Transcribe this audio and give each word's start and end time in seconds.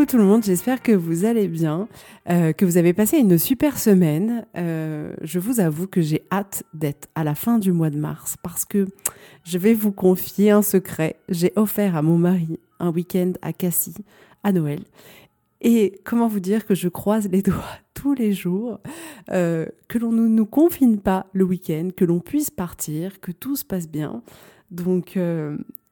Coucou 0.00 0.12
tout 0.12 0.16
le 0.16 0.24
monde, 0.24 0.42
j'espère 0.42 0.80
que 0.80 0.92
vous 0.92 1.26
allez 1.26 1.46
bien, 1.46 1.86
euh, 2.30 2.54
que 2.54 2.64
vous 2.64 2.78
avez 2.78 2.94
passé 2.94 3.18
une 3.18 3.36
super 3.36 3.78
semaine. 3.78 4.46
Euh, 4.56 5.12
je 5.20 5.38
vous 5.38 5.60
avoue 5.60 5.86
que 5.86 6.00
j'ai 6.00 6.22
hâte 6.32 6.62
d'être 6.72 7.08
à 7.14 7.22
la 7.22 7.34
fin 7.34 7.58
du 7.58 7.70
mois 7.70 7.90
de 7.90 7.98
mars 7.98 8.36
parce 8.42 8.64
que 8.64 8.86
je 9.44 9.58
vais 9.58 9.74
vous 9.74 9.92
confier 9.92 10.52
un 10.52 10.62
secret. 10.62 11.16
J'ai 11.28 11.52
offert 11.54 11.96
à 11.96 12.00
mon 12.00 12.16
mari 12.16 12.58
un 12.78 12.88
week-end 12.90 13.34
à 13.42 13.52
Cassis 13.52 13.96
à 14.42 14.52
Noël. 14.52 14.80
Et 15.60 16.00
comment 16.02 16.28
vous 16.28 16.40
dire 16.40 16.64
que 16.64 16.74
je 16.74 16.88
croise 16.88 17.28
les 17.30 17.42
doigts 17.42 17.78
tous 17.92 18.14
les 18.14 18.32
jours, 18.32 18.80
euh, 19.32 19.66
que 19.86 19.98
l'on 19.98 20.12
ne 20.12 20.26
nous 20.26 20.46
confine 20.46 20.98
pas 20.98 21.26
le 21.34 21.44
week-end, 21.44 21.90
que 21.94 22.06
l'on 22.06 22.20
puisse 22.20 22.48
partir, 22.48 23.20
que 23.20 23.32
tout 23.32 23.54
se 23.54 23.66
passe 23.66 23.86
bien. 23.86 24.22
Donc 24.70 25.18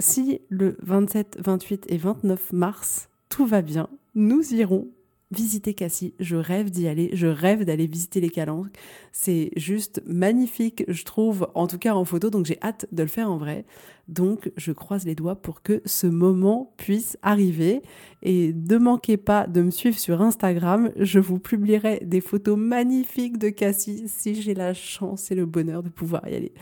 si 0.01 0.41
le 0.49 0.79
27, 0.81 1.41
28 1.45 1.85
et 1.91 1.99
29 1.99 2.55
mars, 2.55 3.11
tout 3.29 3.45
va 3.45 3.61
bien, 3.61 3.89
nous 4.19 4.53
irons 4.53 4.89
visiter 5.31 5.75
Cassis. 5.75 6.15
Je 6.19 6.37
rêve 6.37 6.71
d'y 6.71 6.89
aller, 6.89 7.11
je 7.13 7.27
rêve 7.27 7.65
d'aller 7.65 7.87
visiter 7.87 8.21
les 8.21 8.31
calanques. 8.31 8.75
C'est 9.13 9.51
juste 9.57 10.03
magnifique, 10.07 10.85
je 10.89 11.05
trouve, 11.05 11.49
en 11.55 11.67
tout 11.67 11.79
cas 11.79 11.95
en 11.95 12.05
photo, 12.05 12.31
donc 12.31 12.47
j'ai 12.47 12.59
hâte 12.63 12.87
de 12.91 13.03
le 13.03 13.09
faire 13.09 13.31
en 13.31 13.37
vrai. 13.37 13.65
Donc 14.09 14.51
je 14.57 14.73
croise 14.73 15.05
les 15.05 15.15
doigts 15.15 15.37
pour 15.37 15.63
que 15.63 15.83
ce 15.85 16.07
moment 16.07 16.73
puisse 16.79 17.17
arriver. 17.23 17.83
Et 18.23 18.53
ne 18.53 18.79
manquez 18.79 19.19
pas 19.19 19.47
de 19.47 19.63
me 19.63 19.71
suivre 19.71 19.99
sur 19.99 20.21
Instagram, 20.21 20.91
je 20.97 21.21
vous 21.21 21.39
publierai 21.39 22.01
des 22.05 22.21
photos 22.21 22.59
magnifiques 22.59 23.39
de 23.39 23.51
Cassis 23.51 24.11
si 24.11 24.41
j'ai 24.41 24.55
la 24.55 24.75
chance 24.75 25.31
et 25.31 25.35
le 25.35 25.47
bonheur 25.47 25.83
de 25.83 25.91
pouvoir 25.91 26.27
y 26.29 26.35
aller. 26.35 26.53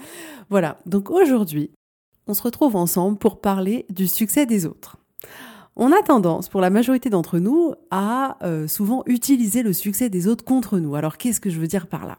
Voilà, 0.50 0.80
donc 0.84 1.10
aujourd'hui, 1.10 1.70
on 2.26 2.34
se 2.34 2.42
retrouve 2.42 2.76
ensemble 2.76 3.16
pour 3.16 3.40
parler 3.40 3.86
du 3.88 4.08
succès 4.08 4.44
des 4.44 4.66
autres. 4.66 4.98
On 5.78 5.92
a 5.92 6.00
tendance, 6.02 6.48
pour 6.48 6.62
la 6.62 6.70
majorité 6.70 7.10
d'entre 7.10 7.38
nous, 7.38 7.74
à 7.90 8.38
euh, 8.42 8.66
souvent 8.66 9.02
utiliser 9.04 9.62
le 9.62 9.74
succès 9.74 10.08
des 10.08 10.26
autres 10.26 10.42
contre 10.42 10.78
nous. 10.78 10.94
Alors 10.94 11.18
qu'est-ce 11.18 11.38
que 11.38 11.50
je 11.50 11.60
veux 11.60 11.66
dire 11.66 11.86
par 11.86 12.06
là? 12.06 12.16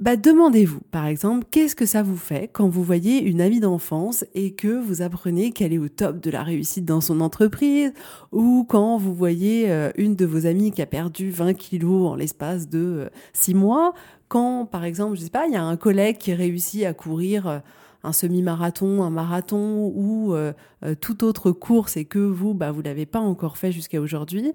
Bah, 0.00 0.16
Demandez-vous, 0.16 0.80
par 0.90 1.06
exemple, 1.06 1.46
qu'est-ce 1.50 1.76
que 1.76 1.84
ça 1.84 2.02
vous 2.02 2.16
fait 2.16 2.48
quand 2.50 2.70
vous 2.70 2.82
voyez 2.82 3.22
une 3.22 3.42
amie 3.42 3.60
d'enfance 3.60 4.24
et 4.34 4.54
que 4.54 4.80
vous 4.80 5.02
apprenez 5.02 5.52
qu'elle 5.52 5.74
est 5.74 5.78
au 5.78 5.90
top 5.90 6.20
de 6.20 6.30
la 6.30 6.42
réussite 6.42 6.86
dans 6.86 7.02
son 7.02 7.20
entreprise, 7.20 7.92
ou 8.32 8.64
quand 8.66 8.96
vous 8.96 9.14
voyez 9.14 9.70
euh, 9.70 9.90
une 9.98 10.16
de 10.16 10.24
vos 10.24 10.46
amies 10.46 10.72
qui 10.72 10.80
a 10.80 10.86
perdu 10.86 11.30
20 11.30 11.52
kilos 11.52 12.10
en 12.12 12.14
l'espace 12.14 12.66
de 12.70 13.10
6 13.34 13.52
euh, 13.52 13.56
mois, 13.58 13.94
quand, 14.28 14.64
par 14.64 14.84
exemple, 14.84 15.16
je 15.16 15.20
sais 15.20 15.30
pas, 15.30 15.46
il 15.46 15.52
y 15.52 15.56
a 15.56 15.62
un 15.62 15.76
collègue 15.76 16.16
qui 16.16 16.32
réussit 16.32 16.84
à 16.84 16.94
courir 16.94 17.60
un 18.04 18.12
semi-marathon, 18.12 19.02
un 19.02 19.10
marathon 19.10 19.92
ou 19.94 20.34
euh, 20.34 20.52
euh, 20.84 20.94
toute 21.00 21.22
autre 21.22 21.52
course 21.52 21.96
et 21.96 22.04
que 22.04 22.18
vous, 22.18 22.52
bah, 22.52 22.72
vous 22.72 22.82
l'avez 22.82 23.06
pas 23.06 23.20
encore 23.20 23.56
fait 23.56 23.70
jusqu'à 23.70 24.00
aujourd'hui, 24.00 24.52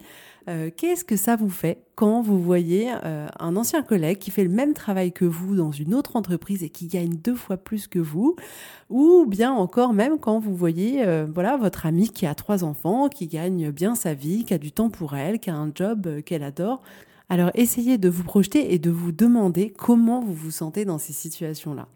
euh, 0.49 0.69
qu'est-ce 0.75 1.05
que 1.05 1.15
ça 1.15 1.35
vous 1.35 1.49
fait 1.49 1.83
quand 1.95 2.21
vous 2.21 2.39
voyez 2.39 2.91
un 2.91 3.55
ancien 3.55 3.81
collègue 3.81 4.19
qui 4.19 4.29
fait 4.29 4.43
le 4.43 4.51
même 4.51 4.73
travail 4.73 5.11
que 5.11 5.25
vous 5.25 5.55
dans 5.55 5.71
une 5.71 5.95
autre 5.95 6.15
entreprise 6.15 6.61
et 6.61 6.69
qui 6.69 6.87
gagne 6.87 7.15
deux 7.15 7.33
fois 7.33 7.57
plus 7.57 7.87
que 7.87 7.97
vous, 7.97 8.35
ou 8.89 9.25
bien 9.25 9.51
encore 9.51 9.93
même 9.93 10.19
quand 10.19 10.37
vous 10.37 10.55
voyez 10.55 11.03
voilà 11.33 11.57
votre 11.57 11.87
amie 11.87 12.09
qui 12.09 12.27
a 12.27 12.35
trois 12.35 12.63
enfants, 12.63 13.09
qui 13.09 13.25
gagne 13.25 13.71
bien 13.71 13.95
sa 13.95 14.13
vie, 14.13 14.43
qui 14.43 14.53
a 14.53 14.59
du 14.59 14.71
temps 14.71 14.91
pour 14.91 15.15
elle, 15.15 15.39
qui 15.39 15.49
a 15.49 15.55
un 15.55 15.71
job 15.73 16.21
qu'elle 16.21 16.43
adore. 16.43 16.83
Alors 17.29 17.49
essayez 17.55 17.97
de 17.97 18.09
vous 18.09 18.23
projeter 18.23 18.75
et 18.75 18.77
de 18.77 18.91
vous 18.91 19.11
demander 19.11 19.73
comment 19.75 20.21
vous 20.21 20.35
vous 20.35 20.51
sentez 20.51 20.85
dans 20.85 20.99
ces 20.99 21.13
situations-là. 21.13 21.87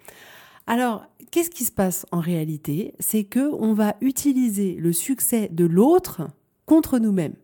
Alors, 0.72 1.06
qu'est-ce 1.32 1.50
qui 1.50 1.66
se 1.66 1.72
passe 1.74 2.06
en 2.14 2.22
réalité? 2.22 2.94
C'est 3.02 3.26
que 3.26 3.54
on 3.60 3.74
va 3.74 3.98
utiliser 4.00 4.78
le 4.80 4.94
succès 4.94 5.50
de 5.52 5.66
l'autre 5.66 6.30
contre 6.66 6.98
nous-mêmes. 6.98 7.36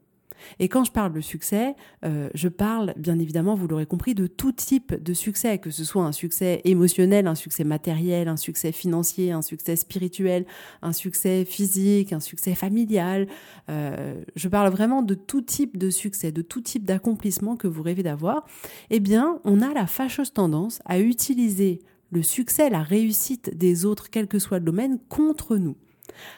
Et 0.60 0.70
quand 0.70 0.86
je 0.86 0.94
parle 0.94 1.12
de 1.12 1.20
succès, 1.20 1.76
euh, 2.06 2.30
je 2.34 2.48
parle 2.48 2.94
bien 2.96 3.20
évidemment, 3.20 3.54
vous 3.54 3.68
l'aurez 3.68 3.86
compris, 3.86 4.16
de 4.16 4.28
tout 4.28 4.54
type 4.54 4.96
de 4.96 5.14
succès, 5.14 5.58
que 5.58 5.72
ce 5.72 5.84
soit 5.84 6.06
un 6.06 6.14
succès 6.14 6.62
émotionnel, 6.64 7.28
un 7.28 7.36
succès 7.36 7.66
matériel, 7.66 8.30
un 8.30 8.38
succès 8.38 8.72
financier, 8.72 9.34
un 9.34 9.42
succès 9.42 9.76
spirituel, 9.76 10.46
un 10.82 10.94
succès 10.94 11.44
physique, 11.44 12.14
un 12.14 12.22
succès 12.22 12.56
familial. 12.56 13.28
Euh, 13.68 14.24
je 14.38 14.48
parle 14.48 14.72
vraiment 14.72 15.02
de 15.02 15.16
tout 15.16 15.42
type 15.42 15.78
de 15.78 15.90
succès, 15.90 16.32
de 16.32 16.42
tout 16.42 16.62
type 16.62 16.86
d'accomplissement 16.86 17.58
que 17.58 17.68
vous 17.68 17.84
rêvez 17.84 18.04
d'avoir. 18.04 18.46
Eh 18.90 19.02
bien, 19.02 19.42
on 19.44 19.62
a 19.62 19.74
la 19.74 19.86
fâcheuse 19.86 20.32
tendance 20.32 20.80
à 20.86 21.00
utiliser 21.00 21.82
le 22.12 22.23
succès, 22.23 22.69
la 22.69 22.84
réussite 22.84 23.57
des 23.57 23.85
autres, 23.85 24.09
quel 24.09 24.28
que 24.28 24.40
soit 24.40 24.59
le 24.59 24.66
domaine, 24.66 25.00
contre 25.09 25.57
nous. 25.57 25.75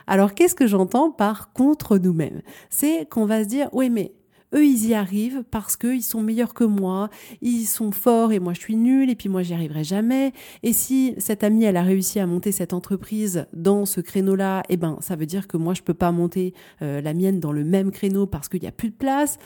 Alors 0.07 0.33
qu'est-ce 0.33 0.55
que 0.55 0.67
j'entends 0.67 1.11
par 1.11 1.53
contre 1.53 1.97
nous-mêmes? 1.97 2.41
C'est 2.69 3.07
qu'on 3.09 3.25
va 3.25 3.43
se 3.43 3.49
dire, 3.49 3.69
oui 3.71 3.89
mais 3.89 4.13
eux, 4.53 4.65
ils 4.65 4.87
y 4.87 4.93
arrivent 4.93 5.43
parce 5.51 5.77
qu'ils 5.77 6.03
sont 6.03 6.21
meilleurs 6.21 6.53
que 6.53 6.63
moi, 6.63 7.09
ils 7.41 7.65
sont 7.65 7.91
forts 7.91 8.31
et 8.31 8.39
moi 8.39 8.53
je 8.53 8.59
suis 8.59 8.75
nulle 8.75 9.09
et 9.09 9.15
puis 9.15 9.29
moi 9.29 9.43
j'y 9.43 9.53
arriverai 9.53 9.83
jamais. 9.83 10.33
Et 10.63 10.73
si 10.73 11.13
cette 11.17 11.43
amie, 11.43 11.63
elle 11.63 11.77
a 11.77 11.83
réussi 11.83 12.19
à 12.19 12.25
monter 12.25 12.51
cette 12.51 12.73
entreprise 12.73 13.45
dans 13.53 13.85
ce 13.85 14.01
créneau-là, 14.01 14.63
eh 14.69 14.77
ben 14.77 14.97
ça 15.01 15.15
veut 15.15 15.25
dire 15.25 15.47
que 15.47 15.57
moi 15.57 15.73
je 15.73 15.81
peux 15.81 15.93
pas 15.93 16.11
monter 16.11 16.53
euh, 16.81 17.01
la 17.01 17.13
mienne 17.13 17.39
dans 17.39 17.51
le 17.51 17.63
même 17.63 17.91
créneau 17.91 18.25
parce 18.25 18.49
qu'il 18.49 18.61
n'y 18.61 18.67
a 18.67 18.71
plus 18.71 18.89
de 18.89 18.95
place. 18.95 19.37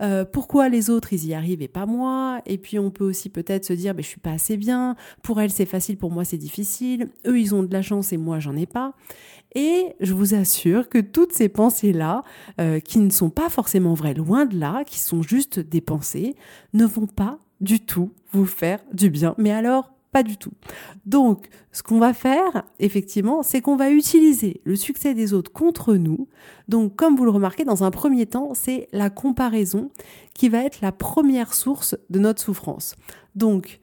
Euh, 0.00 0.24
pourquoi 0.24 0.68
les 0.68 0.90
autres, 0.90 1.12
ils 1.12 1.26
y 1.26 1.34
arrivent 1.34 1.62
et 1.62 1.68
pas 1.68 1.86
moi? 1.86 2.40
Et 2.46 2.58
puis 2.58 2.78
on 2.78 2.90
peut 2.90 3.04
aussi 3.04 3.28
peut-être 3.28 3.64
se 3.64 3.72
dire, 3.72 3.94
ben, 3.94 4.02
je 4.02 4.08
suis 4.08 4.20
pas 4.20 4.32
assez 4.32 4.56
bien, 4.56 4.96
pour 5.22 5.40
elle 5.40 5.50
c'est 5.50 5.66
facile, 5.66 5.96
pour 5.96 6.10
moi 6.10 6.24
c'est 6.24 6.38
difficile, 6.38 7.08
eux 7.26 7.38
ils 7.38 7.54
ont 7.54 7.62
de 7.62 7.72
la 7.72 7.82
chance 7.82 8.12
et 8.12 8.16
moi 8.16 8.38
j'en 8.38 8.56
ai 8.56 8.66
pas. 8.66 8.94
Et 9.54 9.94
je 10.00 10.14
vous 10.14 10.34
assure 10.34 10.88
que 10.88 10.98
toutes 10.98 11.32
ces 11.32 11.48
pensées-là, 11.48 12.22
euh, 12.60 12.80
qui 12.80 12.98
ne 12.98 13.10
sont 13.10 13.30
pas 13.30 13.48
forcément 13.48 13.94
vraies, 13.94 14.14
loin 14.14 14.46
de 14.46 14.58
là, 14.58 14.84
qui 14.84 14.98
sont 14.98 15.22
juste 15.22 15.58
des 15.58 15.80
pensées, 15.80 16.34
ne 16.72 16.84
vont 16.84 17.06
pas 17.06 17.38
du 17.60 17.80
tout 17.80 18.10
vous 18.32 18.46
faire 18.46 18.80
du 18.92 19.10
bien. 19.10 19.34
Mais 19.38 19.52
alors, 19.52 19.92
pas 20.12 20.22
du 20.22 20.36
tout. 20.36 20.52
Donc, 21.06 21.48
ce 21.72 21.82
qu'on 21.82 21.98
va 21.98 22.12
faire, 22.12 22.64
effectivement, 22.78 23.42
c'est 23.42 23.62
qu'on 23.62 23.76
va 23.76 23.90
utiliser 23.90 24.60
le 24.64 24.76
succès 24.76 25.14
des 25.14 25.32
autres 25.32 25.50
contre 25.50 25.94
nous. 25.94 26.28
Donc, 26.68 26.96
comme 26.96 27.16
vous 27.16 27.24
le 27.24 27.30
remarquez, 27.30 27.64
dans 27.64 27.82
un 27.82 27.90
premier 27.90 28.26
temps, 28.26 28.52
c'est 28.52 28.88
la 28.92 29.08
comparaison 29.08 29.90
qui 30.34 30.50
va 30.50 30.64
être 30.64 30.82
la 30.82 30.92
première 30.92 31.54
source 31.54 31.96
de 32.10 32.18
notre 32.18 32.42
souffrance. 32.42 32.94
Donc, 33.36 33.80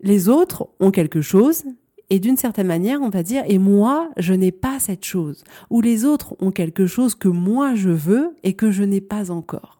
les 0.00 0.30
autres 0.30 0.68
ont 0.80 0.90
quelque 0.90 1.20
chose, 1.20 1.64
et 2.10 2.20
d'une 2.20 2.36
certaine 2.36 2.66
manière, 2.66 3.00
on 3.02 3.08
va 3.08 3.22
dire, 3.22 3.42
et 3.46 3.58
moi, 3.58 4.10
je 4.16 4.32
n'ai 4.32 4.52
pas 4.52 4.78
cette 4.78 5.04
chose, 5.04 5.44
ou 5.70 5.80
les 5.80 6.04
autres 6.04 6.36
ont 6.40 6.50
quelque 6.50 6.86
chose 6.86 7.14
que 7.14 7.28
moi 7.28 7.74
je 7.74 7.90
veux 7.90 8.36
et 8.42 8.54
que 8.54 8.70
je 8.70 8.84
n'ai 8.84 9.00
pas 9.00 9.30
encore. 9.30 9.78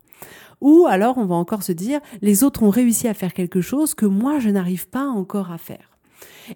Ou 0.61 0.87
alors, 0.89 1.19
on 1.19 1.27
va 1.27 1.35
encore 1.35 1.63
se 1.63 1.73
dire, 1.73 2.01
les 2.23 2.43
autres 2.43 2.63
ont 2.63 2.71
réussi 2.71 3.09
à 3.09 3.15
faire 3.15 3.35
quelque 3.35 3.61
chose 3.61 3.95
que 3.95 4.07
moi, 4.07 4.39
je 4.39 4.49
n'arrive 4.49 4.89
pas 4.89 5.07
encore 5.07 5.53
à 5.53 5.59
faire. 5.59 5.96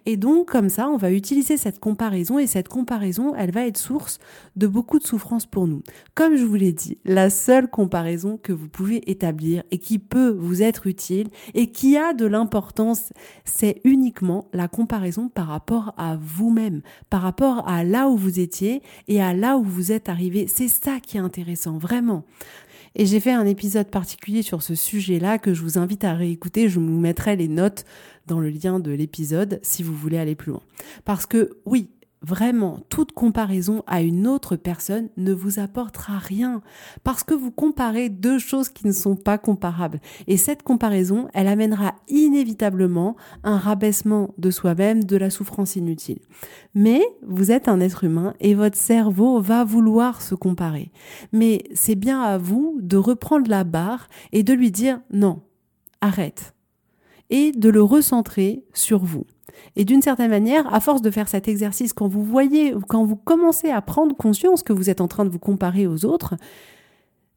Et 0.07 0.17
donc, 0.17 0.51
comme 0.51 0.69
ça, 0.69 0.89
on 0.89 0.97
va 0.97 1.13
utiliser 1.13 1.57
cette 1.57 1.79
comparaison 1.79 2.39
et 2.39 2.47
cette 2.47 2.69
comparaison, 2.69 3.35
elle 3.35 3.51
va 3.51 3.67
être 3.67 3.79
source 3.79 4.19
de 4.57 4.67
beaucoup 4.67 4.99
de 4.99 5.07
souffrance 5.07 5.47
pour 5.47 5.67
nous. 5.67 5.83
Comme 6.15 6.37
je 6.37 6.45
vous 6.45 6.55
l'ai 6.55 6.73
dit, 6.73 6.99
la 7.05 7.31
seule 7.31 7.69
comparaison 7.69 8.39
que 8.43 8.53
vous 8.53 8.69
pouvez 8.69 9.11
établir 9.11 9.63
et 9.71 9.79
qui 9.79 9.99
peut 9.99 10.31
vous 10.31 10.63
être 10.63 10.87
utile 10.87 11.29
et 11.55 11.71
qui 11.71 11.97
a 11.97 12.15
de 12.15 12.27
l'importance, 12.27 13.13
c'est 13.45 13.81
uniquement 13.85 14.49
la 14.53 14.69
comparaison 14.69 15.29
par 15.29 15.49
rapport 15.49 15.95
à 15.97 16.17
vous-même, 16.21 16.83
par 17.09 17.23
rapport 17.23 17.69
à 17.69 17.85
là 17.85 18.09
où 18.09 18.17
vous 18.17 18.41
étiez 18.41 18.83
et 19.09 19.21
à 19.23 19.35
là 19.35 19.57
où 19.57 19.65
vous 19.65 19.93
êtes 19.93 20.09
arrivé. 20.09 20.47
C'est 20.47 20.69
ça 20.69 21.01
qui 21.01 21.17
est 21.17 21.21
intéressant, 21.21 21.79
vraiment. 21.79 22.25
Et 22.97 23.07
j'ai 23.07 23.21
fait 23.21 23.33
un 23.33 23.47
épisode 23.47 23.89
particulier 23.89 24.43
sur 24.43 24.63
ce 24.63 24.75
sujet-là 24.75 25.39
que 25.39 25.55
je 25.55 25.63
vous 25.63 25.79
invite 25.79 26.05
à 26.05 26.15
réécouter. 26.15 26.69
Je 26.69 26.81
vous 26.81 26.99
mettrai 26.99 27.37
les 27.37 27.49
notes 27.49 27.85
dans 28.27 28.41
le 28.41 28.51
lien 28.51 28.81
de 28.81 28.91
l'épisode 28.91 29.61
si 29.63 29.83
vous 29.83 29.95
voulez 29.95 30.19
aller 30.19 30.35
plus 30.35 30.51
loin. 30.51 30.63
Parce 31.05 31.27
que 31.27 31.59
oui, 31.67 31.91
Vraiment, 32.23 32.81
toute 32.91 33.13
comparaison 33.13 33.83
à 33.87 34.03
une 34.03 34.27
autre 34.27 34.55
personne 34.55 35.09
ne 35.17 35.33
vous 35.33 35.59
apportera 35.59 36.19
rien 36.19 36.61
parce 37.03 37.25
que 37.25 37.33
vous 37.33 37.51
comparez 37.51 38.11
deux 38.11 38.39
choses 38.39 38.69
qui 38.69 38.87
ne 38.87 38.93
sont 38.93 39.17
pas 39.17 39.39
comparables. 39.39 40.03
Et 40.27 40.37
cette 40.37 40.63
comparaison, 40.63 41.29
elle 41.33 41.49
amènera 41.49 41.95
inévitablement 42.09 43.17
un 43.43 43.57
rabaissement 43.57 44.35
de 44.37 44.51
soi-même, 44.51 45.03
de 45.05 45.17
la 45.17 45.31
souffrance 45.31 45.77
inutile. 45.77 46.19
Mais 46.75 47.01
vous 47.27 47.53
êtes 47.53 47.69
un 47.69 47.81
être 47.81 48.05
humain 48.05 48.35
et 48.39 48.55
votre 48.55 48.77
cerveau 48.77 49.41
va 49.41 49.65
vouloir 49.65 50.21
se 50.21 50.35
comparer. 50.35 50.93
Mais 51.33 51.65
c'est 51.73 51.95
bien 51.95 52.21
à 52.21 52.37
vous 52.37 52.77
de 52.83 52.99
reprendre 52.99 53.49
la 53.49 53.65
barre 53.65 54.09
et 54.33 54.43
de 54.43 54.53
lui 54.53 54.71
dire 54.71 55.01
non, 55.11 55.41
arrête. 56.03 56.55
Et 57.31 57.53
de 57.53 57.71
le 57.71 57.83
recentrer 57.83 58.63
sur 58.75 59.05
vous. 59.05 59.25
Et 59.77 59.85
d'une 59.85 60.03
certaine 60.03 60.31
manière, 60.31 60.73
à 60.73 60.81
force 60.81 61.03
de 61.03 61.11
faire 61.11 61.29
cet 61.29 61.49
exercice, 61.49 61.93
quand 61.93 62.09
vous 62.09 62.25
voyez, 62.25 62.75
quand 62.89 63.05
vous 63.05 63.17
commencez 63.17 63.71
à 63.71 63.81
prendre 63.81 64.17
conscience 64.17 64.63
que 64.63 64.73
vous 64.73 64.91
êtes 64.91 65.01
en 65.01 65.09
train 65.09 65.25
de 65.25 65.31
vous 65.31 65.39
comparer 65.39 65.87
aux 65.87 66.05
autres, 66.05 66.35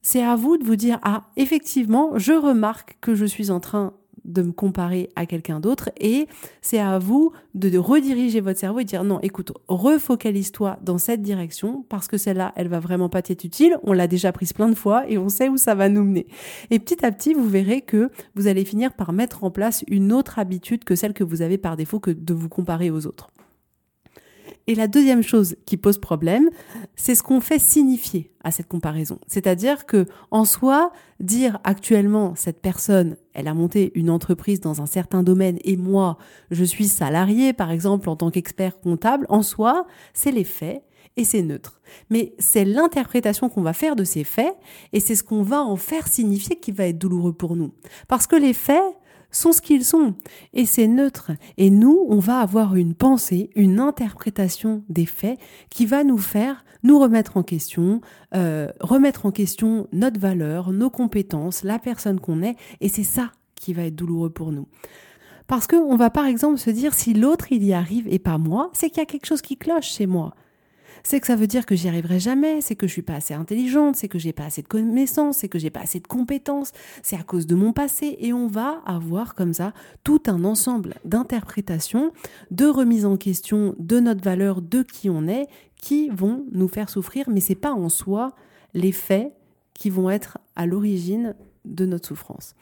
c'est 0.01 0.23
à 0.23 0.35
vous 0.35 0.57
de 0.57 0.65
vous 0.65 0.75
dire, 0.75 0.99
ah, 1.03 1.23
effectivement, 1.37 2.11
je 2.17 2.33
remarque 2.33 2.97
que 3.01 3.15
je 3.15 3.25
suis 3.25 3.51
en 3.51 3.59
train 3.59 3.93
de 4.25 4.41
me 4.41 4.51
comparer 4.51 5.09
à 5.15 5.25
quelqu'un 5.25 5.59
d'autre 5.59 5.89
et 5.97 6.27
c'est 6.61 6.79
à 6.79 6.99
vous 6.99 7.31
de, 7.53 7.77
rediriger 7.77 8.41
votre 8.41 8.59
cerveau 8.59 8.79
et 8.79 8.85
dire 8.85 9.03
non, 9.03 9.19
écoute, 9.21 9.51
refocalise-toi 9.67 10.77
dans 10.81 10.97
cette 10.97 11.21
direction 11.21 11.85
parce 11.89 12.07
que 12.07 12.17
celle-là, 12.17 12.53
elle 12.55 12.67
va 12.67 12.79
vraiment 12.79 13.09
pas 13.09 13.21
t'être 13.21 13.43
utile. 13.43 13.77
On 13.83 13.93
l'a 13.93 14.07
déjà 14.07 14.31
prise 14.31 14.53
plein 14.53 14.69
de 14.69 14.75
fois 14.75 15.09
et 15.09 15.17
on 15.17 15.29
sait 15.29 15.49
où 15.49 15.57
ça 15.57 15.75
va 15.75 15.89
nous 15.89 16.03
mener. 16.03 16.27
Et 16.69 16.79
petit 16.79 17.05
à 17.05 17.11
petit, 17.11 17.33
vous 17.33 17.47
verrez 17.47 17.81
que 17.81 18.09
vous 18.35 18.47
allez 18.47 18.65
finir 18.65 18.93
par 18.93 19.13
mettre 19.13 19.43
en 19.43 19.51
place 19.51 19.83
une 19.87 20.13
autre 20.13 20.39
habitude 20.39 20.83
que 20.83 20.95
celle 20.95 21.13
que 21.13 21.23
vous 21.23 21.41
avez 21.41 21.57
par 21.57 21.77
défaut 21.77 21.99
que 21.99 22.11
de 22.11 22.33
vous 22.33 22.49
comparer 22.49 22.89
aux 22.91 23.05
autres. 23.07 23.32
Et 24.67 24.75
la 24.75 24.87
deuxième 24.87 25.23
chose 25.23 25.57
qui 25.65 25.75
pose 25.75 25.97
problème, 25.97 26.49
c'est 26.95 27.15
ce 27.15 27.23
qu'on 27.23 27.41
fait 27.41 27.59
signifier 27.59 28.31
à 28.43 28.51
cette 28.51 28.67
comparaison. 28.67 29.19
C'est-à-dire 29.27 29.85
que, 29.85 30.05
en 30.31 30.45
soi, 30.45 30.91
dire 31.19 31.59
actuellement 31.65 32.33
cette 32.35 32.61
personne, 32.61 33.17
elle 33.33 33.47
a 33.47 33.53
monté 33.53 33.91
une 33.95 34.09
entreprise 34.09 34.61
dans 34.61 34.81
un 34.81 34.85
certain 34.85 35.21
domaine 35.21 35.57
et 35.65 35.75
moi, 35.75 36.17
je 36.49 36.63
suis 36.63 36.87
salarié, 36.87 37.51
par 37.51 37.71
exemple, 37.71 38.09
en 38.09 38.15
tant 38.15 38.31
qu'expert 38.31 38.79
comptable, 38.79 39.25
en 39.29 39.41
soi, 39.41 39.85
c'est 40.13 40.31
les 40.31 40.45
faits 40.45 40.83
et 41.17 41.25
c'est 41.25 41.41
neutre. 41.41 41.81
Mais 42.09 42.33
c'est 42.39 42.65
l'interprétation 42.65 43.49
qu'on 43.49 43.61
va 43.61 43.73
faire 43.73 43.95
de 43.95 44.03
ces 44.03 44.23
faits 44.23 44.55
et 44.93 44.99
c'est 44.99 45.15
ce 45.15 45.23
qu'on 45.23 45.43
va 45.43 45.61
en 45.61 45.75
faire 45.75 46.07
signifier 46.07 46.55
qui 46.55 46.71
va 46.71 46.87
être 46.87 46.97
douloureux 46.97 47.33
pour 47.33 47.55
nous. 47.55 47.73
Parce 48.07 48.27
que 48.27 48.35
les 48.35 48.53
faits, 48.53 48.81
sont 49.33 49.51
ce 49.51 49.61
qu'ils 49.61 49.83
sont. 49.83 50.13
Et 50.53 50.65
c'est 50.65 50.87
neutre. 50.87 51.31
Et 51.57 51.69
nous, 51.69 52.05
on 52.07 52.19
va 52.19 52.39
avoir 52.39 52.75
une 52.75 52.93
pensée, 52.93 53.49
une 53.55 53.79
interprétation 53.79 54.83
des 54.89 55.05
faits 55.05 55.39
qui 55.69 55.85
va 55.85 56.03
nous 56.03 56.17
faire 56.17 56.63
nous 56.83 56.99
remettre 56.99 57.37
en 57.37 57.43
question, 57.43 58.01
euh, 58.35 58.69
remettre 58.81 59.25
en 59.25 59.31
question 59.31 59.87
notre 59.93 60.19
valeur, 60.19 60.71
nos 60.71 60.89
compétences, 60.89 61.63
la 61.63 61.79
personne 61.79 62.19
qu'on 62.19 62.43
est. 62.43 62.55
Et 62.81 62.89
c'est 62.89 63.03
ça 63.03 63.31
qui 63.55 63.73
va 63.73 63.83
être 63.83 63.95
douloureux 63.95 64.29
pour 64.29 64.51
nous. 64.51 64.67
Parce 65.47 65.67
qu'on 65.67 65.95
va 65.95 66.09
par 66.09 66.25
exemple 66.25 66.57
se 66.57 66.69
dire 66.69 66.93
si 66.93 67.13
l'autre 67.13 67.51
il 67.51 67.63
y 67.63 67.73
arrive 67.73 68.07
et 68.09 68.19
pas 68.19 68.37
moi, 68.37 68.69
c'est 68.73 68.89
qu'il 68.89 68.99
y 68.99 69.03
a 69.03 69.05
quelque 69.05 69.25
chose 69.25 69.41
qui 69.41 69.57
cloche 69.57 69.91
chez 69.91 70.05
moi 70.05 70.35
c'est 71.03 71.19
que 71.19 71.27
ça 71.27 71.35
veut 71.35 71.47
dire 71.47 71.65
que 71.65 71.75
j'y 71.75 71.89
arriverai 71.89 72.19
jamais, 72.19 72.61
c'est 72.61 72.75
que 72.75 72.87
je 72.87 72.93
suis 72.93 73.01
pas 73.01 73.15
assez 73.15 73.33
intelligente, 73.33 73.97
c'est 73.97 74.07
que 74.07 74.17
j'ai 74.17 74.33
pas 74.33 74.45
assez 74.45 74.61
de 74.61 74.67
connaissances, 74.67 75.37
c'est 75.37 75.49
que 75.49 75.59
j'ai 75.59 75.69
pas 75.69 75.81
assez 75.81 75.99
de 75.99 76.07
compétences, 76.07 76.71
c'est 77.01 77.17
à 77.17 77.23
cause 77.23 77.45
de 77.45 77.55
mon 77.55 77.73
passé 77.73 78.17
et 78.19 78.31
on 78.31 78.47
va 78.47 78.81
avoir 78.85 79.35
comme 79.35 79.53
ça 79.53 79.73
tout 80.03 80.21
un 80.27 80.45
ensemble 80.45 80.95
d'interprétations, 81.03 82.13
de 82.51 82.65
remise 82.65 83.05
en 83.05 83.17
question 83.17 83.75
de 83.77 83.99
notre 83.99 84.23
valeur, 84.23 84.61
de 84.61 84.81
qui 84.81 85.09
on 85.09 85.27
est, 85.27 85.47
qui 85.75 86.09
vont 86.09 86.45
nous 86.51 86.69
faire 86.69 86.89
souffrir, 86.89 87.29
mais 87.29 87.41
c'est 87.41 87.55
pas 87.55 87.73
en 87.73 87.89
soi 87.89 88.33
les 88.73 88.93
faits 88.93 89.33
qui 89.73 89.89
vont 89.89 90.09
être 90.09 90.37
à 90.55 90.65
l'origine 90.65 91.35
de 91.65 91.85
notre 91.85 92.07
souffrance. 92.07 92.55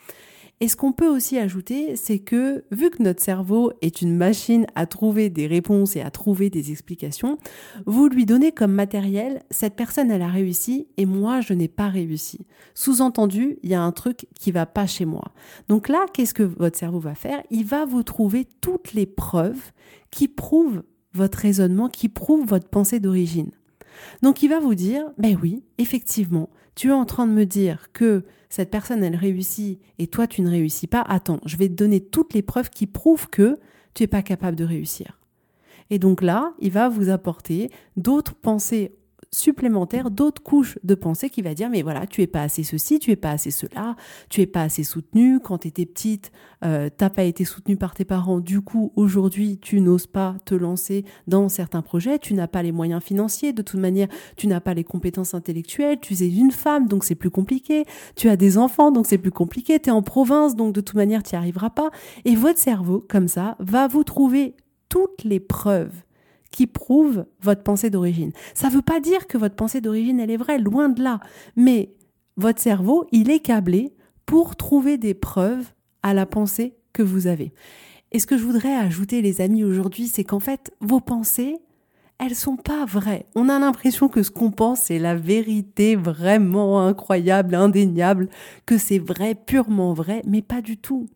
Et 0.64 0.68
ce 0.68 0.76
qu'on 0.76 0.92
peut 0.92 1.08
aussi 1.08 1.40
ajouter, 1.40 1.96
c'est 1.96 2.20
que 2.20 2.64
vu 2.70 2.92
que 2.92 3.02
notre 3.02 3.24
cerveau 3.24 3.74
est 3.82 4.04
une 4.04 4.16
machine 4.16 4.68
à 4.76 4.86
trouver 4.86 5.32
des 5.32 5.48
réponses 5.48 5.96
et 5.96 6.02
à 6.02 6.12
trouver 6.12 6.52
des 6.52 6.70
explications, 6.70 7.40
vous 7.88 8.08
lui 8.08 8.28
donnez 8.28 8.52
comme 8.52 8.72
matériel, 8.72 9.42
cette 9.50 9.76
personne 9.76 10.12
elle 10.12 10.22
a 10.22 10.28
réussi 10.28 10.88
et 10.98 11.08
moi 11.08 11.42
je 11.42 11.54
n'ai 11.54 11.68
pas 11.68 11.90
réussi. 11.90 12.46
Sous-entendu, 12.76 13.58
il 13.64 13.72
y 13.72 13.74
a 13.74 13.82
un 13.82 13.92
truc 13.92 14.28
qui 14.40 14.52
va 14.52 14.68
pas 14.68 14.86
chez 14.86 15.06
moi. 15.06 15.34
Donc 15.68 15.90
là, 15.90 16.06
qu'est-ce 16.14 16.36
que 16.36 16.44
votre 16.44 16.78
cerveau 16.78 17.00
va 17.00 17.16
faire? 17.16 17.42
Il 17.50 17.66
va 17.66 17.86
vous 17.86 18.04
trouver 18.04 18.48
toutes 18.62 18.94
les 18.94 19.08
preuves 19.08 19.72
qui 20.12 20.28
prouvent 20.28 20.84
votre 21.16 21.40
raisonnement, 21.40 21.90
qui 21.90 22.08
prouvent 22.08 22.46
votre 22.46 22.70
pensée 22.70 23.00
d'origine. 23.00 23.50
Donc 24.22 24.44
il 24.44 24.50
va 24.50 24.60
vous 24.60 24.76
dire, 24.76 25.06
ben 25.18 25.38
oui, 25.42 25.64
effectivement, 25.78 26.50
tu 26.76 26.90
es 26.90 26.94
en 26.94 27.06
train 27.06 27.28
de 27.28 27.34
me 27.34 27.46
dire 27.46 27.92
que 27.94 28.24
cette 28.50 28.70
personne, 28.70 29.04
elle 29.04 29.16
réussit 29.16 29.80
et 29.98 30.08
toi, 30.08 30.28
tu 30.28 30.42
ne 30.42 30.50
réussis 30.50 30.88
pas. 30.88 31.02
Attends, 31.02 31.40
je 31.46 31.58
vais 31.58 31.70
te 31.70 31.74
donner 31.74 32.02
toutes 32.02 32.34
les 32.34 32.42
preuves 32.42 32.70
qui 32.70 32.86
prouvent 32.86 33.30
que 33.30 33.60
tu 33.94 34.04
n'es 34.04 34.08
pas 34.08 34.22
capable 34.22 34.58
de 34.58 34.66
réussir. 34.66 35.20
Et 35.90 36.00
donc 36.00 36.22
là, 36.22 36.54
il 36.60 36.72
va 36.72 36.90
vous 36.90 37.10
apporter 37.10 37.70
d'autres 37.98 38.36
pensées 38.36 38.94
supplémentaire 39.34 40.12
d'autres 40.12 40.44
couches 40.44 40.78
de 40.84 40.96
pensée 40.96 41.30
qui 41.30 41.42
va 41.42 41.54
dire 41.54 41.70
mais 41.70 41.82
voilà 41.82 42.06
tu 42.06 42.22
es 42.22 42.28
pas 42.28 42.44
assez 42.44 42.64
ceci 42.64 43.00
tu 43.00 43.12
es 43.12 43.16
pas 43.16 43.32
assez 43.32 43.52
cela 43.52 43.96
tu 44.30 44.42
es 44.42 44.46
pas 44.46 44.64
assez 44.64 44.84
soutenu 44.84 45.40
quand 45.40 45.60
tu 45.60 45.70
étais 45.70 45.86
petite 45.86 46.32
euh, 46.64 46.90
t'as 46.96 47.10
pas 47.10 47.24
été 47.24 47.44
soutenu 47.44 47.76
par 47.76 47.94
tes 47.94 48.06
parents. 48.06 48.40
Du 48.40 48.62
coup 48.62 48.92
aujourd'hui 48.96 49.58
tu 49.60 49.82
n'oses 49.82 50.08
pas 50.08 50.36
te 50.46 50.54
lancer 50.54 51.06
dans 51.28 51.50
certains 51.50 51.82
projets. 51.82 52.20
Tu 52.20 52.34
n'as 52.34 52.48
pas 52.48 52.64
les 52.64 52.72
moyens 52.72 53.02
financiers. 53.04 53.54
De 53.54 53.62
toute 53.62 53.80
manière 53.80 54.08
tu 54.38 54.48
n'as 54.48 54.60
pas 54.60 54.74
les 54.74 54.84
compétences 54.84 55.34
intellectuelles. 55.34 56.00
Tu 56.02 56.14
es 56.14 56.30
une 56.30 56.52
femme 56.52 56.88
donc 56.88 57.04
c'est 57.04 57.16
plus 57.16 57.32
compliqué. 57.32 57.86
Tu 58.16 58.30
as 58.30 58.38
des 58.38 58.58
enfants 58.58 58.92
donc 58.92 59.08
c'est 59.08 59.18
plus 59.18 59.32
compliqué. 59.32 59.80
Tu 59.80 59.90
es 59.90 59.92
en 59.92 60.02
province 60.02 60.56
donc 60.56 60.74
de 60.74 60.82
toute 60.82 60.96
manière 60.96 61.24
tu 61.24 61.36
n'y 61.36 61.40
arriveras 61.40 61.72
pas. 61.72 61.90
Et 62.26 62.36
votre 62.36 62.60
cerveau 62.60 63.04
comme 63.08 63.28
ça 63.28 63.56
va 63.60 63.88
vous 63.88 64.04
trouver 64.04 64.56
toutes 64.90 65.24
les 65.24 65.40
preuves 65.40 66.04
qui 66.52 66.68
prouve 66.68 67.26
votre 67.42 67.64
pensée 67.64 67.90
d'origine. 67.90 68.32
Ça 68.54 68.70
ne 68.70 68.74
veut 68.74 68.82
pas 68.82 69.00
dire 69.00 69.28
que 69.28 69.38
votre 69.38 69.56
pensée 69.56 69.82
d'origine, 69.82 70.20
elle 70.20 70.32
est 70.32 70.38
vraie, 70.38 70.60
loin 70.60 70.90
de 70.90 71.02
là. 71.02 71.20
Mais 71.56 71.94
votre 72.38 72.62
cerveau, 72.62 73.08
il 73.12 73.32
est 73.32 73.40
câblé 73.40 73.94
pour 74.26 74.56
trouver 74.56 74.98
des 74.98 75.14
preuves 75.14 75.72
à 76.04 76.14
la 76.14 76.26
pensée 76.26 76.76
que 76.94 77.04
vous 77.04 77.28
avez. 77.28 77.54
Et 78.12 78.20
ce 78.20 78.28
que 78.28 78.38
je 78.38 78.44
voudrais 78.44 78.76
ajouter, 78.76 79.22
les 79.22 79.42
amis, 79.42 79.64
aujourd'hui, 79.64 80.08
c'est 80.08 80.26
qu'en 80.26 80.40
fait, 80.40 80.74
vos 80.82 81.00
pensées, 81.00 81.58
elles 82.22 82.36
sont 82.36 82.56
pas 82.56 82.86
vraies. 82.86 83.26
On 83.34 83.50
a 83.50 83.58
l'impression 83.58 84.08
que 84.08 84.22
ce 84.22 84.30
qu'on 84.30 84.52
pense, 84.52 84.82
c'est 84.82 85.00
la 85.00 85.16
vérité 85.16 85.96
vraiment 85.96 86.80
incroyable, 86.86 87.56
indéniable, 87.56 88.30
que 88.68 88.78
c'est 88.78 89.00
vrai, 89.00 89.34
purement 89.34 89.94
vrai, 89.94 90.22
mais 90.28 90.44
pas 90.44 90.62
du 90.62 90.78
tout. 90.78 91.08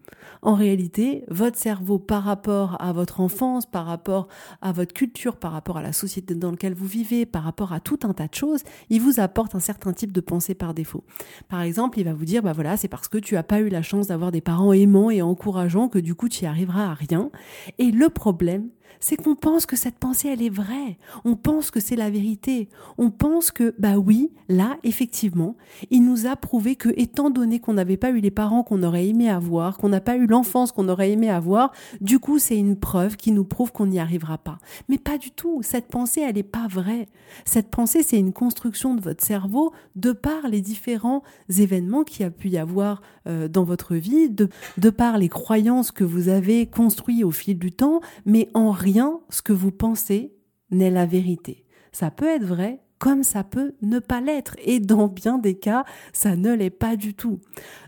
En 0.42 0.56
réalité, 0.56 1.24
votre 1.28 1.58
cerveau, 1.58 2.00
par 2.00 2.24
rapport 2.24 2.76
à 2.80 2.92
votre 2.92 3.20
enfance, 3.20 3.68
par 3.68 3.86
rapport 3.86 4.28
à 4.64 4.72
votre 4.72 4.94
culture, 4.94 5.38
par 5.38 5.52
rapport 5.52 5.78
à 5.78 5.84
la 5.84 5.94
société 5.94 6.34
dans 6.34 6.50
laquelle 6.50 6.74
vous 6.74 6.88
vivez, 6.88 7.28
par 7.28 7.44
rapport 7.44 7.72
à 7.72 7.80
tout 7.80 8.00
un 8.04 8.14
tas 8.14 8.28
de 8.28 8.34
choses, 8.34 8.64
il 8.90 9.00
vous 9.00 9.20
apporte 9.20 9.54
un 9.54 9.60
certain 9.60 9.94
type 9.94 10.12
de 10.12 10.22
pensée 10.22 10.56
par 10.56 10.74
défaut. 10.74 11.04
Par 11.50 11.62
exemple, 11.62 12.00
il 12.00 12.06
va 12.06 12.14
vous 12.14 12.26
dire, 12.26 12.42
bah 12.42 12.54
voilà, 12.54 12.78
c'est 12.78 12.88
parce 12.88 13.10
que 13.10 13.20
tu 13.20 13.38
as 13.38 13.44
pas 13.44 13.60
eu 13.60 13.70
la 13.70 13.84
chance 13.84 14.08
d'avoir 14.08 14.32
des 14.32 14.42
parents 14.42 14.74
aimants 14.74 15.12
et 15.12 15.22
encourageants 15.22 15.88
que 15.88 16.00
du 16.00 16.16
coup 16.16 16.30
tu 16.30 16.46
y 16.46 16.48
arriveras 16.48 16.90
à 16.90 16.94
rien. 16.96 17.30
Et 17.78 17.92
le 17.92 18.10
problème, 18.10 18.70
c'est 19.00 19.18
qu'on 19.18 19.36
pense 19.36 19.65
que 19.65 19.75
cette 19.75 20.00
pensée, 20.00 20.30
elle 20.30 20.42
est 20.42 20.50
vraie. 20.50 20.98
On 21.25 21.36
pense 21.36 21.72
que 21.72 21.80
c'est 21.80 21.96
la 21.96 22.10
vérité. 22.10 22.70
On 22.98 23.12
pense 23.12 23.51
que, 23.51 23.75
bah 23.77 23.98
oui, 23.98 24.32
là, 24.50 24.77
effectivement, 24.84 25.56
il 25.92 26.04
nous 26.04 26.25
a 26.25 26.36
prouvé 26.36 26.75
que, 26.75 26.89
étant 26.98 27.30
donné 27.30 27.60
qu'on 27.60 27.74
n'avait 27.74 27.98
pas 27.98 28.10
eu 28.10 28.20
les 28.20 28.32
parents 28.32 28.63
qu'on 28.63 28.84
aurait 28.84 29.08
aimé 29.08 29.30
avoir, 29.30 29.77
qu'on 29.77 29.89
n'a 29.89 30.01
pas 30.01 30.18
eu 30.18 30.27
l'enfance 30.27 30.72
qu'on 30.72 30.89
aurait 30.89 31.12
aimé 31.12 31.30
avoir, 31.30 31.72
du 32.01 32.20
coup, 32.20 32.39
c'est 32.39 32.58
une 32.58 32.77
preuve 32.77 33.15
qui 33.15 33.32
nous 33.32 33.46
prouve 33.46 33.72
qu'on 33.72 33.88
n'y 33.88 34.00
arrivera 34.00 34.38
pas. 34.38 34.58
Mais 34.89 34.98
pas 34.98 35.18
du 35.18 35.32
tout. 35.32 35.62
Cette 35.62 35.88
pensée, 35.88 36.22
elle 36.22 36.36
n'est 36.36 36.44
pas 36.44 36.68
vraie. 36.68 37.08
Cette 37.46 37.70
pensée, 37.70 38.04
c'est 38.04 38.20
une 38.20 38.34
construction 38.34 38.96
de 38.96 39.01
votre 39.01 39.24
cerveau 39.24 39.72
de 39.96 40.12
par 40.12 40.48
les 40.48 40.62
différents 40.62 41.24
événements 41.50 42.04
qu'il 42.04 42.22
y 42.22 42.25
a 42.25 42.32
pu 42.32 42.50
y 42.50 42.58
avoir 42.58 43.01
euh, 43.27 43.48
dans 43.48 43.63
votre 43.63 43.96
vie, 43.96 44.29
de, 44.29 44.50
de 44.77 44.89
par 44.89 45.17
les 45.17 45.29
croyances 45.29 45.91
que 45.91 46.03
vous 46.03 46.29
avez 46.29 46.67
construites 46.67 47.24
au 47.24 47.32
fil 47.32 47.58
du 47.58 47.72
temps, 47.72 48.01
mais 48.25 48.50
en 48.53 48.72
rien 48.72 49.20
ce 49.29 49.41
que 49.41 49.53
vous 49.53 49.72
pensez 49.72 50.34
n'est 50.72 50.91
la 50.91 51.05
vérité. 51.05 51.65
Ça 51.91 52.12
peut 52.12 52.27
être 52.27 52.46
vrai 52.46 52.79
comme 53.00 53.24
ça 53.24 53.44
peut 53.44 53.74
ne 53.82 54.00
pas 54.00 54.22
l'être. 54.22 54.55
Et 54.63 54.79
dans 54.79 55.08
bien 55.08 55.38
des 55.38 55.55
cas, 55.55 55.86
ça 56.13 56.36
ne 56.36 56.53
l'est 56.53 56.70
pas 56.70 56.96
du 56.96 57.13
tout. 57.13 57.39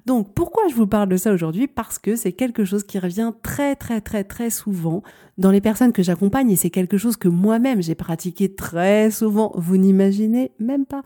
Donc 0.08 0.34
pourquoi 0.34 0.64
je 0.70 0.74
vous 0.74 0.88
parle 0.88 1.10
de 1.10 1.18
ça 1.18 1.34
aujourd'hui? 1.34 1.68
Parce 1.68 2.00
que 2.00 2.16
c'est 2.16 2.32
quelque 2.32 2.64
chose 2.64 2.84
qui 2.84 2.98
revient 2.98 3.34
très 3.44 3.76
très 3.76 4.00
très 4.00 4.24
très 4.24 4.50
souvent 4.50 5.04
dans 5.38 5.52
les 5.52 5.62
personnes 5.62 5.92
que 5.92 6.02
j'accompagne 6.02 6.50
et 6.50 6.56
c'est 6.56 6.70
quelque 6.70 6.98
chose 6.98 7.18
que 7.18 7.28
moi-même 7.28 7.82
j'ai 7.82 7.94
pratiqué 7.94 8.54
très 8.54 9.12
souvent, 9.12 9.52
vous 9.56 9.78
n'imaginez 9.78 10.52
même 10.60 10.86
pas, 10.86 11.04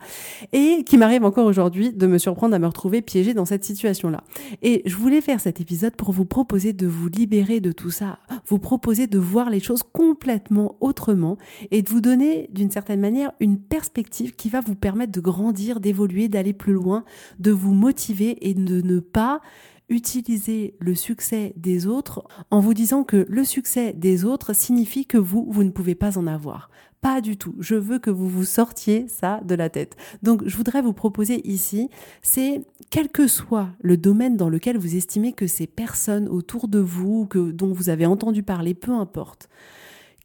et 0.52 0.84
qui 0.84 0.96
m'arrive 0.96 1.24
encore 1.24 1.46
aujourd'hui 1.46 1.92
de 1.92 2.06
me 2.06 2.16
surprendre 2.16 2.54
à 2.54 2.58
me 2.58 2.66
retrouver 2.66 3.02
piégée 3.02 3.34
dans 3.34 3.44
cette 3.44 3.64
situation-là. 3.64 4.22
Et 4.62 4.82
je 4.86 4.96
voulais 4.96 5.20
faire 5.20 5.40
cet 5.40 5.60
épisode 5.60 5.96
pour 5.96 6.12
vous 6.12 6.24
proposer 6.24 6.72
de 6.72 6.86
vous 6.86 7.08
libérer 7.08 7.60
de 7.60 7.72
tout 7.72 7.90
ça, 7.90 8.20
vous 8.46 8.58
proposer 8.58 9.06
de 9.06 9.18
voir 9.18 9.50
les 9.50 9.60
choses 9.60 9.82
complètement 9.82 10.76
autrement 10.80 11.36
et 11.70 11.82
de 11.82 11.90
vous 11.90 12.00
donner 12.00 12.48
d'une 12.52 12.70
certaine 12.70 13.00
manière 13.00 13.32
une 13.40 13.58
perspective 13.58 14.34
qui 14.34 14.48
va 14.48 14.60
vous 14.60 14.74
permettre 14.76 15.12
de 15.12 15.20
grandir, 15.20 15.80
d'évoluer, 15.80 16.28
d'aller 16.28 16.52
plus 16.52 16.72
loin, 16.72 17.04
de 17.38 17.50
vous 17.50 17.74
motiver 17.74 18.48
et 18.48 18.54
de 18.54 18.80
ne 18.80 18.91
pas 19.00 19.40
utiliser 19.88 20.74
le 20.78 20.94
succès 20.94 21.52
des 21.56 21.86
autres 21.86 22.24
en 22.50 22.60
vous 22.60 22.74
disant 22.74 23.04
que 23.04 23.26
le 23.28 23.44
succès 23.44 23.92
des 23.92 24.24
autres 24.24 24.54
signifie 24.54 25.06
que 25.06 25.18
vous, 25.18 25.46
vous 25.48 25.64
ne 25.64 25.70
pouvez 25.70 25.94
pas 25.94 26.18
en 26.18 26.26
avoir. 26.26 26.70
Pas 27.02 27.20
du 27.20 27.36
tout. 27.36 27.54
Je 27.58 27.74
veux 27.74 27.98
que 27.98 28.10
vous 28.10 28.28
vous 28.28 28.44
sortiez 28.44 29.08
ça 29.08 29.40
de 29.44 29.56
la 29.56 29.68
tête. 29.68 29.96
Donc, 30.22 30.42
je 30.46 30.56
voudrais 30.56 30.82
vous 30.82 30.92
proposer 30.92 31.46
ici, 31.48 31.90
c'est 32.22 32.64
quel 32.90 33.08
que 33.08 33.26
soit 33.26 33.70
le 33.80 33.96
domaine 33.96 34.36
dans 34.36 34.48
lequel 34.48 34.78
vous 34.78 34.94
estimez 34.94 35.32
que 35.32 35.48
ces 35.48 35.66
personnes 35.66 36.28
autour 36.28 36.68
de 36.68 36.78
vous, 36.78 37.26
que, 37.26 37.50
dont 37.50 37.72
vous 37.72 37.88
avez 37.88 38.06
entendu 38.06 38.44
parler, 38.44 38.74
peu 38.74 38.92
importe, 38.92 39.48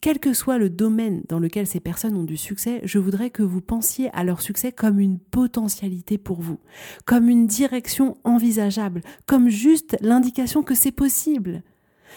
quel 0.02 0.20
que 0.20 0.34
soit 0.34 0.58
le 0.58 0.70
domaine 0.70 1.24
dans 1.28 1.40
lequel 1.40 1.68
ces 1.68 1.80
personnes 1.80 2.16
ont 2.16 2.24
du 2.24 2.38
succès, 2.38 2.82
je 2.84 3.00
voudrais 3.00 3.30
que 3.30 3.44
vous 3.44 3.62
pensiez 3.62 4.10
à 4.14 4.24
leur 4.24 4.42
succès 4.42 4.72
comme 4.72 5.00
une 5.00 5.20
potentialité 5.20 6.18
pour 6.18 6.42
vous, 6.42 6.60
comme 7.06 7.30
une 7.30 7.48
direction 7.48 8.18
envisageable, 8.24 9.02
comme 9.26 9.50
juste 9.50 9.98
l'indication 10.02 10.64
que 10.64 10.76
c'est 10.76 10.92
possible. 10.92 11.64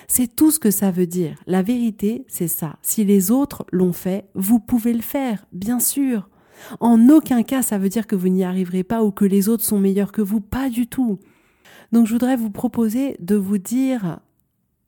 C'est 0.08 0.34
tout 0.34 0.50
ce 0.50 0.58
que 0.58 0.70
ça 0.70 0.90
veut 0.90 1.06
dire. 1.06 1.36
La 1.46 1.62
vérité, 1.62 2.24
c'est 2.28 2.48
ça. 2.48 2.78
Si 2.82 3.04
les 3.04 3.30
autres 3.30 3.64
l'ont 3.72 3.92
fait, 3.92 4.28
vous 4.34 4.60
pouvez 4.60 4.92
le 4.92 5.02
faire, 5.02 5.46
bien 5.52 5.80
sûr. 5.80 6.28
En 6.78 7.08
aucun 7.08 7.42
cas, 7.42 7.62
ça 7.62 7.78
veut 7.78 7.88
dire 7.88 8.06
que 8.06 8.16
vous 8.16 8.28
n'y 8.28 8.44
arriverez 8.44 8.84
pas 8.84 9.02
ou 9.02 9.10
que 9.10 9.24
les 9.24 9.48
autres 9.48 9.64
sont 9.64 9.80
meilleurs 9.80 10.12
que 10.12 10.22
vous, 10.22 10.40
pas 10.40 10.68
du 10.68 10.86
tout. 10.86 11.18
Donc 11.92 12.06
je 12.06 12.12
voudrais 12.12 12.36
vous 12.36 12.50
proposer 12.50 13.16
de 13.20 13.34
vous 13.34 13.58
dire 13.58 14.20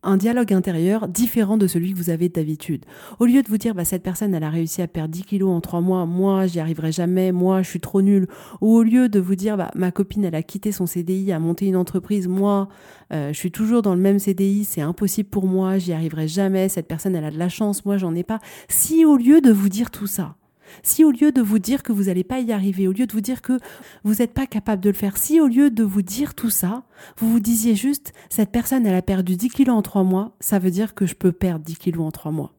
un 0.03 0.17
dialogue 0.17 0.53
intérieur 0.53 1.09
différent 1.09 1.57
de 1.57 1.67
celui 1.67 1.93
que 1.93 1.99
vous 1.99 2.11
avez 2.11 2.29
d'habitude. 2.29 2.85
Au 3.21 3.27
lieu 3.27 3.43
de 3.43 3.49
vous 3.49 3.59
dire, 3.59 3.75
bah, 3.75 3.85
cette 3.85 4.03
personne, 4.03 4.35
elle 4.35 4.43
a 4.45 4.51
réussi 4.51 4.83
à 4.83 4.89
perdre 4.89 5.11
10 5.13 5.25
kilos 5.25 5.51
en 5.51 5.61
3 5.61 5.81
mois, 5.81 6.07
moi, 6.07 6.47
j'y 6.47 6.61
arriverai 6.61 6.93
jamais, 6.93 7.33
moi, 7.33 7.63
je 7.63 7.69
suis 7.69 7.81
trop 7.81 8.03
nulle. 8.03 8.27
Ou 8.61 8.77
au 8.77 8.83
lieu 8.83 9.09
de 9.09 9.21
vous 9.21 9.35
dire, 9.35 9.57
bah, 9.57 9.71
ma 9.75 9.93
copine, 9.93 10.25
elle 10.25 10.35
a 10.35 10.43
quitté 10.43 10.73
son 10.73 10.87
CDI, 10.87 11.33
a 11.33 11.39
monté 11.39 11.67
une 11.67 11.77
entreprise, 11.77 12.29
moi, 12.29 12.69
euh, 13.13 13.33
je 13.33 13.39
suis 13.39 13.53
toujours 13.53 13.83
dans 13.83 13.95
le 13.95 14.01
même 14.01 14.19
CDI, 14.19 14.65
c'est 14.65 14.81
impossible 14.81 15.29
pour 15.29 15.47
moi, 15.47 15.79
j'y 15.79 15.93
arriverai 15.93 16.29
jamais, 16.29 16.69
cette 16.69 16.89
personne, 16.89 17.15
elle 17.15 17.25
a 17.25 17.31
de 17.31 17.39
la 17.39 17.49
chance, 17.49 17.85
moi, 17.85 17.97
j'en 17.97 18.15
ai 18.15 18.25
pas. 18.25 18.41
Si 18.69 19.05
au 19.05 19.17
lieu 19.17 19.41
de 19.41 19.53
vous 19.53 19.69
dire 19.69 19.91
tout 19.91 20.07
ça, 20.07 20.37
si 20.83 21.05
au 21.05 21.11
lieu 21.11 21.33
de 21.33 21.43
vous 21.43 21.59
dire 21.59 21.83
que 21.83 21.93
vous 21.93 22.05
n'allez 22.05 22.25
pas 22.25 22.41
y 22.41 22.53
arriver, 22.53 22.89
au 22.89 22.93
lieu 22.93 23.07
de 23.07 23.13
vous 23.13 23.21
dire 23.21 23.43
que 23.43 23.59
vous 24.05 24.17
n'êtes 24.17 24.33
pas 24.33 24.47
capable 24.47 24.83
de 24.83 24.91
le 24.91 24.95
faire, 24.95 25.17
si 25.17 25.41
au 25.41 25.47
lieu 25.47 25.71
de 25.71 25.85
vous 25.85 26.03
dire 26.03 26.35
tout 26.35 26.51
ça, 26.51 26.85
vous 27.19 27.31
vous 27.31 27.41
disiez 27.41 27.75
juste, 27.75 28.13
cette 28.29 28.51
personne, 28.51 28.87
elle 28.87 28.95
a 28.95 29.03
perdu 29.03 29.37
10 29.37 29.49
kilos 29.51 29.77
en 29.77 29.83
3 29.83 30.03
mois, 30.05 30.37
ça 30.41 30.59
veut 30.59 30.71
dire 30.71 30.95
que 30.95 31.07
je 31.07 31.15
peux 31.15 31.33
perdre 31.33 31.65
10 31.65 31.77
kilos 31.77 32.07
en 32.07 32.11
3 32.11 32.33
mois. 32.33 32.55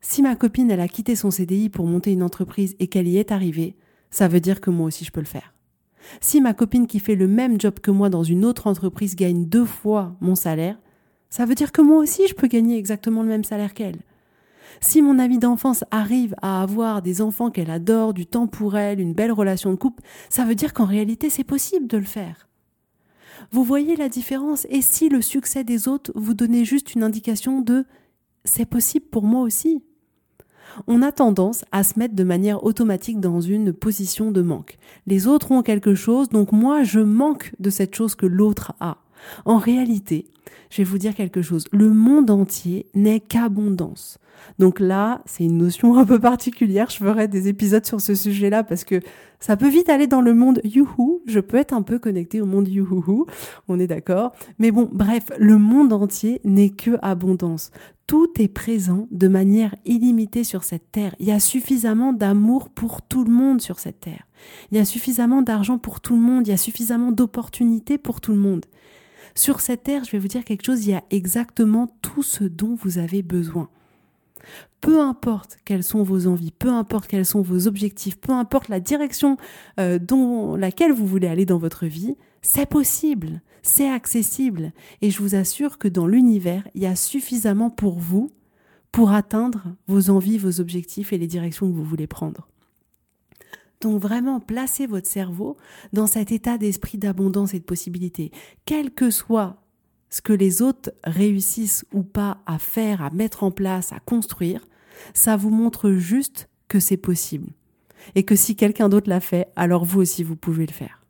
Si 0.00 0.22
ma 0.22 0.36
copine, 0.36 0.70
elle 0.70 0.80
a 0.80 0.88
quitté 0.88 1.16
son 1.16 1.30
CDI 1.30 1.68
pour 1.68 1.86
monter 1.86 2.12
une 2.12 2.22
entreprise 2.22 2.76
et 2.78 2.86
qu'elle 2.86 3.08
y 3.08 3.18
est 3.18 3.32
arrivée, 3.32 3.76
ça 4.10 4.28
veut 4.28 4.40
dire 4.40 4.60
que 4.60 4.70
moi 4.70 4.86
aussi 4.86 5.04
je 5.04 5.10
peux 5.10 5.20
le 5.20 5.26
faire. 5.26 5.54
Si 6.20 6.40
ma 6.40 6.54
copine 6.54 6.86
qui 6.86 7.00
fait 7.00 7.16
le 7.16 7.28
même 7.28 7.60
job 7.60 7.80
que 7.80 7.90
moi 7.90 8.08
dans 8.08 8.22
une 8.22 8.44
autre 8.44 8.66
entreprise 8.66 9.16
gagne 9.16 9.46
deux 9.46 9.64
fois 9.64 10.16
mon 10.20 10.34
salaire, 10.34 10.78
ça 11.30 11.44
veut 11.44 11.54
dire 11.54 11.72
que 11.72 11.82
moi 11.82 11.98
aussi 11.98 12.26
je 12.28 12.34
peux 12.34 12.46
gagner 12.46 12.78
exactement 12.78 13.22
le 13.22 13.28
même 13.28 13.44
salaire 13.44 13.74
qu'elle. 13.74 13.98
Si 14.80 15.02
mon 15.02 15.18
amie 15.18 15.38
d'enfance 15.38 15.84
arrive 15.90 16.34
à 16.42 16.62
avoir 16.62 17.02
des 17.02 17.20
enfants 17.20 17.50
qu'elle 17.50 17.70
adore, 17.70 18.14
du 18.14 18.26
temps 18.26 18.46
pour 18.46 18.76
elle, 18.76 19.00
une 19.00 19.14
belle 19.14 19.32
relation 19.32 19.70
de 19.70 19.76
couple, 19.76 20.02
ça 20.28 20.44
veut 20.44 20.54
dire 20.54 20.72
qu'en 20.72 20.84
réalité 20.84 21.30
c'est 21.30 21.44
possible 21.44 21.86
de 21.86 21.98
le 21.98 22.04
faire. 22.04 22.48
Vous 23.50 23.64
voyez 23.64 23.96
la 23.96 24.08
différence 24.08 24.66
Et 24.70 24.82
si 24.82 25.08
le 25.08 25.22
succès 25.22 25.64
des 25.64 25.88
autres 25.88 26.12
vous 26.14 26.34
donnait 26.34 26.64
juste 26.64 26.94
une 26.94 27.02
indication 27.02 27.60
de 27.60 27.84
c'est 28.44 28.66
possible 28.66 29.06
pour 29.06 29.24
moi 29.24 29.42
aussi 29.42 29.82
on 30.86 31.02
a 31.02 31.12
tendance 31.12 31.64
à 31.72 31.82
se 31.82 31.98
mettre 31.98 32.14
de 32.14 32.24
manière 32.24 32.64
automatique 32.64 33.20
dans 33.20 33.40
une 33.40 33.72
position 33.72 34.30
de 34.30 34.42
manque. 34.42 34.78
Les 35.06 35.26
autres 35.26 35.50
ont 35.50 35.62
quelque 35.62 35.94
chose, 35.94 36.28
donc 36.28 36.52
moi 36.52 36.82
je 36.82 37.00
manque 37.00 37.52
de 37.58 37.70
cette 37.70 37.94
chose 37.94 38.14
que 38.14 38.26
l'autre 38.26 38.74
a. 38.80 38.98
En 39.44 39.58
réalité, 39.58 40.26
je 40.70 40.78
vais 40.78 40.84
vous 40.84 40.98
dire 40.98 41.14
quelque 41.14 41.42
chose, 41.42 41.64
le 41.72 41.90
monde 41.90 42.30
entier 42.30 42.86
n'est 42.94 43.20
qu'abondance. 43.20 44.18
Donc 44.58 44.80
là, 44.80 45.22
c'est 45.26 45.44
une 45.44 45.58
notion 45.58 45.98
un 45.98 46.04
peu 46.04 46.18
particulière. 46.18 46.90
Je 46.90 46.98
ferai 46.98 47.28
des 47.28 47.48
épisodes 47.48 47.84
sur 47.84 48.00
ce 48.00 48.14
sujet-là 48.14 48.64
parce 48.64 48.84
que 48.84 49.00
ça 49.40 49.56
peut 49.56 49.68
vite 49.68 49.88
aller 49.88 50.06
dans 50.06 50.20
le 50.20 50.34
monde 50.34 50.60
youhou. 50.64 51.22
Je 51.26 51.40
peux 51.40 51.56
être 51.56 51.72
un 51.72 51.82
peu 51.82 51.98
connecté 51.98 52.40
au 52.40 52.46
monde 52.46 52.68
youhou. 52.68 53.26
On 53.68 53.78
est 53.78 53.86
d'accord. 53.86 54.32
Mais 54.58 54.70
bon, 54.70 54.88
bref, 54.92 55.24
le 55.38 55.58
monde 55.58 55.92
entier 55.92 56.40
n'est 56.44 56.70
que 56.70 56.98
abondance. 57.02 57.70
Tout 58.06 58.30
est 58.38 58.48
présent 58.48 59.06
de 59.10 59.28
manière 59.28 59.74
illimitée 59.84 60.42
sur 60.42 60.64
cette 60.64 60.90
terre. 60.90 61.14
Il 61.20 61.26
y 61.26 61.32
a 61.32 61.40
suffisamment 61.40 62.12
d'amour 62.12 62.70
pour 62.70 63.02
tout 63.02 63.22
le 63.22 63.30
monde 63.30 63.60
sur 63.60 63.78
cette 63.78 64.00
terre. 64.00 64.26
Il 64.70 64.78
y 64.78 64.80
a 64.80 64.86
suffisamment 64.86 65.42
d'argent 65.42 65.78
pour 65.78 66.00
tout 66.00 66.14
le 66.14 66.22
monde. 66.22 66.46
Il 66.46 66.50
y 66.50 66.54
a 66.54 66.58
suffisamment 66.58 67.12
d'opportunités 67.12 67.98
pour 67.98 68.20
tout 68.20 68.32
le 68.32 68.38
monde. 68.38 68.64
Sur 69.38 69.60
cette 69.60 69.84
terre, 69.84 70.02
je 70.02 70.10
vais 70.10 70.18
vous 70.18 70.26
dire 70.26 70.44
quelque 70.44 70.64
chose, 70.64 70.84
il 70.84 70.90
y 70.90 70.94
a 70.94 71.04
exactement 71.10 71.86
tout 72.02 72.24
ce 72.24 72.42
dont 72.42 72.74
vous 72.74 72.98
avez 72.98 73.22
besoin. 73.22 73.68
Peu 74.80 75.00
importe 75.00 75.58
quelles 75.64 75.84
sont 75.84 76.02
vos 76.02 76.26
envies, 76.26 76.50
peu 76.50 76.70
importe 76.70 77.06
quels 77.06 77.24
sont 77.24 77.40
vos 77.40 77.68
objectifs, 77.68 78.16
peu 78.16 78.32
importe 78.32 78.68
la 78.68 78.80
direction 78.80 79.36
euh, 79.78 80.00
dans 80.00 80.56
laquelle 80.56 80.90
vous 80.90 81.06
voulez 81.06 81.28
aller 81.28 81.46
dans 81.46 81.58
votre 81.58 81.86
vie, 81.86 82.16
c'est 82.42 82.68
possible, 82.68 83.40
c'est 83.62 83.88
accessible. 83.88 84.72
Et 85.02 85.12
je 85.12 85.22
vous 85.22 85.36
assure 85.36 85.78
que 85.78 85.86
dans 85.86 86.08
l'univers, 86.08 86.66
il 86.74 86.82
y 86.82 86.86
a 86.86 86.96
suffisamment 86.96 87.70
pour 87.70 87.96
vous 88.00 88.32
pour 88.90 89.12
atteindre 89.12 89.76
vos 89.86 90.10
envies, 90.10 90.38
vos 90.38 90.60
objectifs 90.60 91.12
et 91.12 91.18
les 91.18 91.28
directions 91.28 91.70
que 91.70 91.76
vous 91.76 91.84
voulez 91.84 92.08
prendre. 92.08 92.48
Donc 93.80 94.00
vraiment, 94.00 94.40
placez 94.40 94.86
votre 94.86 95.08
cerveau 95.08 95.56
dans 95.92 96.06
cet 96.06 96.32
état 96.32 96.58
d'esprit 96.58 96.98
d'abondance 96.98 97.54
et 97.54 97.60
de 97.60 97.64
possibilité. 97.64 98.32
Quel 98.64 98.90
que 98.90 99.10
soit 99.10 99.62
ce 100.10 100.20
que 100.22 100.32
les 100.32 100.62
autres 100.62 100.90
réussissent 101.04 101.84
ou 101.92 102.02
pas 102.02 102.38
à 102.46 102.58
faire, 102.58 103.02
à 103.02 103.10
mettre 103.10 103.44
en 103.44 103.50
place, 103.50 103.92
à 103.92 104.00
construire, 104.00 104.66
ça 105.14 105.36
vous 105.36 105.50
montre 105.50 105.92
juste 105.92 106.48
que 106.66 106.80
c'est 106.80 106.96
possible. 106.96 107.50
Et 108.14 108.24
que 108.24 108.36
si 108.36 108.56
quelqu'un 108.56 108.88
d'autre 108.88 109.10
l'a 109.10 109.20
fait, 109.20 109.48
alors 109.54 109.84
vous 109.84 110.00
aussi, 110.00 110.22
vous 110.22 110.36
pouvez 110.36 110.66
le 110.66 110.72
faire. 110.72 111.04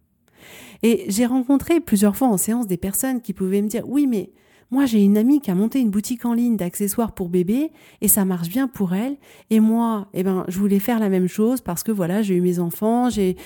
Et 0.83 1.05
j'ai 1.09 1.27
rencontré 1.27 1.81
plusieurs 1.81 2.17
fois 2.17 2.29
en 2.29 2.37
séance 2.37 2.67
des 2.67 2.77
personnes 2.77 3.21
qui 3.21 3.33
pouvaient 3.33 3.63
me 3.63 3.69
dire, 3.69 3.89
oui, 3.89 4.07
mais 4.07 4.31
moi, 4.71 4.85
j'ai 4.85 5.03
une 5.03 5.17
amie 5.17 5.41
qui 5.41 5.51
a 5.51 5.55
monté 5.55 5.81
une 5.81 5.91
boutique 5.91 6.27
en 6.27 6.35
ligne 6.35 6.57
d'accessoires 6.57 7.13
pour 7.13 7.31
bébés 7.31 7.71
et 8.03 8.09
ça 8.09 8.27
marche 8.27 8.49
bien 8.49 8.69
pour 8.69 8.95
elle. 8.95 9.17
Et 9.49 9.61
moi, 9.61 10.09
eh 10.13 10.23
ben, 10.23 10.45
je 10.49 10.59
voulais 10.59 10.79
faire 10.79 11.01
la 11.01 11.09
même 11.09 11.27
chose 11.27 11.63
parce 11.63 11.83
que 11.83 11.91
voilà, 11.91 12.21
j'ai 12.21 12.35
eu 12.35 12.43
mes 12.43 12.59
enfants, 12.59 13.09
j'ai, 13.09 13.37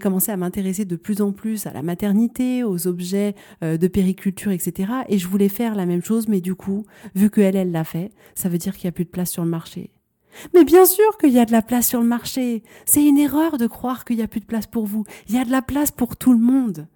commencé 0.00 0.30
à 0.30 0.36
m'intéresser 0.36 0.84
de 0.84 0.94
plus 0.94 1.22
en 1.22 1.32
plus 1.32 1.66
à 1.66 1.72
la 1.72 1.82
maternité, 1.82 2.62
aux 2.62 2.86
objets 2.86 3.34
euh, 3.64 3.76
de 3.76 3.88
périculture, 3.88 4.52
etc. 4.52 4.92
Et 5.08 5.18
je 5.18 5.26
voulais 5.26 5.48
faire 5.48 5.74
la 5.74 5.86
même 5.86 6.04
chose, 6.04 6.28
mais 6.28 6.40
du 6.40 6.54
coup, 6.54 6.84
vu 7.16 7.30
que 7.30 7.40
elle, 7.40 7.56
elle 7.56 7.72
l'a 7.72 7.84
fait, 7.84 8.12
ça 8.36 8.48
veut 8.48 8.58
dire 8.58 8.76
qu'il 8.76 8.86
n'y 8.86 8.90
a 8.90 8.92
plus 8.92 9.04
de 9.04 9.10
place 9.10 9.30
sur 9.30 9.42
le 9.42 9.50
marché. 9.50 9.90
Mais 10.54 10.64
bien 10.64 10.86
sûr 10.86 11.18
qu'il 11.18 11.32
y 11.32 11.40
a 11.40 11.46
de 11.46 11.52
la 11.52 11.62
place 11.62 11.88
sur 11.88 12.00
le 12.00 12.06
marché. 12.06 12.62
C'est 12.84 13.04
une 13.04 13.18
erreur 13.18 13.58
de 13.58 13.66
croire 13.66 14.04
qu'il 14.04 14.16
n'y 14.16 14.22
a 14.22 14.28
plus 14.28 14.40
de 14.40 14.46
place 14.46 14.68
pour 14.68 14.86
vous. 14.86 15.04
Il 15.28 15.34
y 15.34 15.38
a 15.38 15.44
de 15.44 15.50
la 15.50 15.62
place 15.62 15.90
pour 15.90 16.16
tout 16.16 16.32
le 16.32 16.38
monde. 16.38 16.86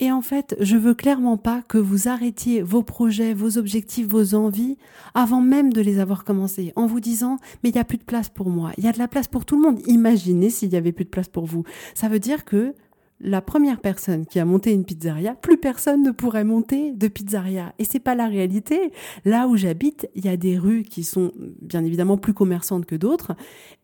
Et 0.00 0.10
en 0.10 0.22
fait, 0.22 0.56
je 0.60 0.76
veux 0.76 0.94
clairement 0.94 1.36
pas 1.36 1.62
que 1.62 1.78
vous 1.78 2.08
arrêtiez 2.08 2.62
vos 2.62 2.82
projets, 2.82 3.34
vos 3.34 3.58
objectifs, 3.58 4.06
vos 4.06 4.34
envies 4.34 4.76
avant 5.14 5.40
même 5.40 5.72
de 5.72 5.80
les 5.80 5.98
avoir 5.98 6.24
commencés, 6.24 6.72
en 6.76 6.86
vous 6.86 7.00
disant 7.00 7.38
mais 7.62 7.70
il 7.70 7.76
y 7.76 7.78
a 7.78 7.84
plus 7.84 7.98
de 7.98 8.04
place 8.04 8.28
pour 8.28 8.50
moi. 8.50 8.72
Il 8.78 8.84
y 8.84 8.88
a 8.88 8.92
de 8.92 8.98
la 8.98 9.08
place 9.08 9.28
pour 9.28 9.44
tout 9.44 9.56
le 9.56 9.62
monde. 9.62 9.80
Imaginez 9.86 10.50
s'il 10.50 10.72
y 10.72 10.76
avait 10.76 10.92
plus 10.92 11.04
de 11.04 11.10
place 11.10 11.28
pour 11.28 11.46
vous. 11.46 11.64
Ça 11.94 12.08
veut 12.08 12.20
dire 12.20 12.44
que 12.44 12.74
la 13.20 13.40
première 13.40 13.80
personne 13.80 14.26
qui 14.26 14.38
a 14.38 14.44
monté 14.44 14.72
une 14.72 14.84
pizzeria, 14.84 15.34
plus 15.34 15.56
personne 15.56 16.02
ne 16.02 16.10
pourrait 16.10 16.44
monter 16.44 16.92
de 16.92 17.08
pizzeria. 17.08 17.72
Et 17.78 17.84
c'est 17.84 18.00
pas 18.00 18.14
la 18.14 18.26
réalité. 18.26 18.92
Là 19.24 19.46
où 19.46 19.56
j'habite, 19.56 20.08
il 20.14 20.24
y 20.24 20.28
a 20.28 20.36
des 20.36 20.58
rues 20.58 20.82
qui 20.82 21.04
sont 21.04 21.32
bien 21.62 21.84
évidemment 21.84 22.18
plus 22.18 22.34
commerçantes 22.34 22.86
que 22.86 22.96
d'autres. 22.96 23.34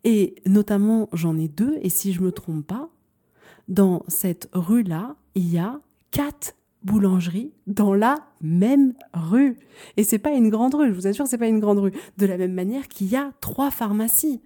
Et 0.04 0.34
notamment, 0.46 1.08
j'en 1.12 1.38
ai 1.38 1.48
deux. 1.48 1.78
Et 1.82 1.88
si 1.88 2.12
je 2.12 2.20
me 2.20 2.32
trompe 2.32 2.66
pas, 2.66 2.90
dans 3.68 4.02
cette 4.08 4.48
rue-là, 4.52 5.16
il 5.34 5.52
y 5.52 5.58
a 5.58 5.80
quatre 6.10 6.54
boulangeries 6.82 7.52
dans 7.66 7.94
la 7.94 8.16
même 8.40 8.94
rue. 9.12 9.58
Et 9.96 10.04
c'est 10.04 10.18
pas 10.18 10.32
une 10.32 10.48
grande 10.48 10.74
rue, 10.74 10.88
je 10.88 10.94
vous 10.94 11.06
assure, 11.06 11.26
c'est 11.26 11.38
pas 11.38 11.46
une 11.46 11.60
grande 11.60 11.78
rue. 11.78 11.92
De 12.18 12.26
la 12.26 12.36
même 12.36 12.54
manière 12.54 12.88
qu'il 12.88 13.08
y 13.08 13.16
a 13.16 13.32
trois 13.40 13.70
pharmacies. 13.70 14.40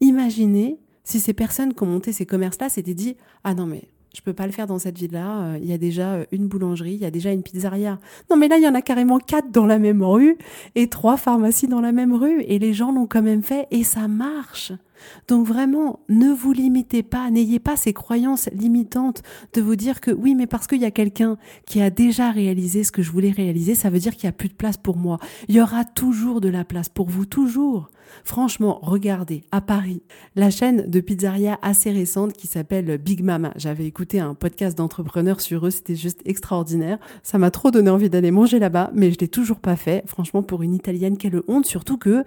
Imaginez 0.00 0.78
si 1.04 1.20
ces 1.20 1.32
personnes 1.32 1.72
qui 1.74 1.82
ont 1.82 1.86
monté 1.86 2.12
ces 2.12 2.26
commerces-là 2.26 2.68
s'étaient 2.68 2.94
dit 2.94 3.16
Ah 3.44 3.54
non, 3.54 3.66
mais 3.66 3.88
je 4.14 4.22
peux 4.22 4.32
pas 4.32 4.46
le 4.46 4.52
faire 4.52 4.66
dans 4.66 4.78
cette 4.78 4.98
ville-là. 4.98 5.40
Euh, 5.40 5.58
il 5.60 5.68
y 5.68 5.72
a 5.72 5.78
déjà 5.78 6.14
euh, 6.14 6.24
une 6.32 6.48
boulangerie, 6.48 6.94
il 6.94 7.00
y 7.00 7.04
a 7.04 7.10
déjà 7.10 7.32
une 7.32 7.42
pizzeria. 7.42 8.00
Non, 8.30 8.36
mais 8.36 8.48
là, 8.48 8.56
il 8.56 8.64
y 8.64 8.68
en 8.68 8.74
a 8.74 8.82
carrément 8.82 9.18
quatre 9.18 9.50
dans 9.50 9.66
la 9.66 9.78
même 9.78 10.02
rue 10.02 10.36
et 10.74 10.88
trois 10.88 11.16
pharmacies 11.16 11.68
dans 11.68 11.80
la 11.80 11.92
même 11.92 12.14
rue. 12.14 12.42
Et 12.42 12.58
les 12.58 12.72
gens 12.72 12.92
l'ont 12.92 13.06
quand 13.06 13.22
même 13.22 13.42
fait 13.42 13.66
et 13.70 13.84
ça 13.84 14.08
marche. 14.08 14.72
Donc 15.28 15.46
vraiment, 15.46 16.00
ne 16.08 16.32
vous 16.32 16.52
limitez 16.52 17.02
pas, 17.02 17.30
n'ayez 17.30 17.58
pas 17.58 17.76
ces 17.76 17.92
croyances 17.92 18.48
limitantes 18.52 19.22
de 19.52 19.62
vous 19.62 19.76
dire 19.76 20.00
que 20.00 20.10
oui, 20.10 20.34
mais 20.34 20.46
parce 20.46 20.66
qu'il 20.66 20.80
y 20.80 20.84
a 20.84 20.90
quelqu'un 20.90 21.36
qui 21.66 21.80
a 21.80 21.90
déjà 21.90 22.30
réalisé 22.30 22.84
ce 22.84 22.92
que 22.92 23.02
je 23.02 23.10
voulais 23.10 23.30
réaliser, 23.30 23.74
ça 23.74 23.90
veut 23.90 23.98
dire 23.98 24.16
qu'il 24.16 24.26
n'y 24.26 24.30
a 24.30 24.36
plus 24.36 24.48
de 24.48 24.54
place 24.54 24.76
pour 24.76 24.96
moi. 24.96 25.18
Il 25.48 25.54
y 25.54 25.60
aura 25.60 25.84
toujours 25.84 26.40
de 26.40 26.48
la 26.48 26.64
place 26.64 26.88
pour 26.88 27.08
vous, 27.08 27.26
toujours. 27.26 27.90
Franchement, 28.24 28.78
regardez, 28.82 29.44
à 29.52 29.60
Paris, 29.60 30.02
la 30.34 30.50
chaîne 30.50 30.88
de 30.88 31.00
pizzeria 31.00 31.58
assez 31.62 31.90
récente 31.90 32.32
qui 32.32 32.46
s'appelle 32.46 32.98
Big 32.98 33.22
Mama. 33.22 33.52
J'avais 33.56 33.86
écouté 33.86 34.20
un 34.20 34.34
podcast 34.34 34.76
d'entrepreneurs 34.76 35.40
sur 35.40 35.66
eux, 35.66 35.70
c'était 35.70 35.96
juste 35.96 36.20
extraordinaire. 36.24 36.98
Ça 37.22 37.38
m'a 37.38 37.50
trop 37.50 37.70
donné 37.70 37.90
envie 37.90 38.10
d'aller 38.10 38.30
manger 38.30 38.58
là-bas, 38.58 38.90
mais 38.94 39.10
je 39.12 39.18
l'ai 39.18 39.28
toujours 39.28 39.60
pas 39.60 39.76
fait. 39.76 40.02
Franchement, 40.06 40.42
pour 40.42 40.62
une 40.62 40.74
italienne, 40.74 41.16
quelle 41.16 41.42
honte, 41.48 41.66
surtout 41.66 41.98
que 41.98 42.24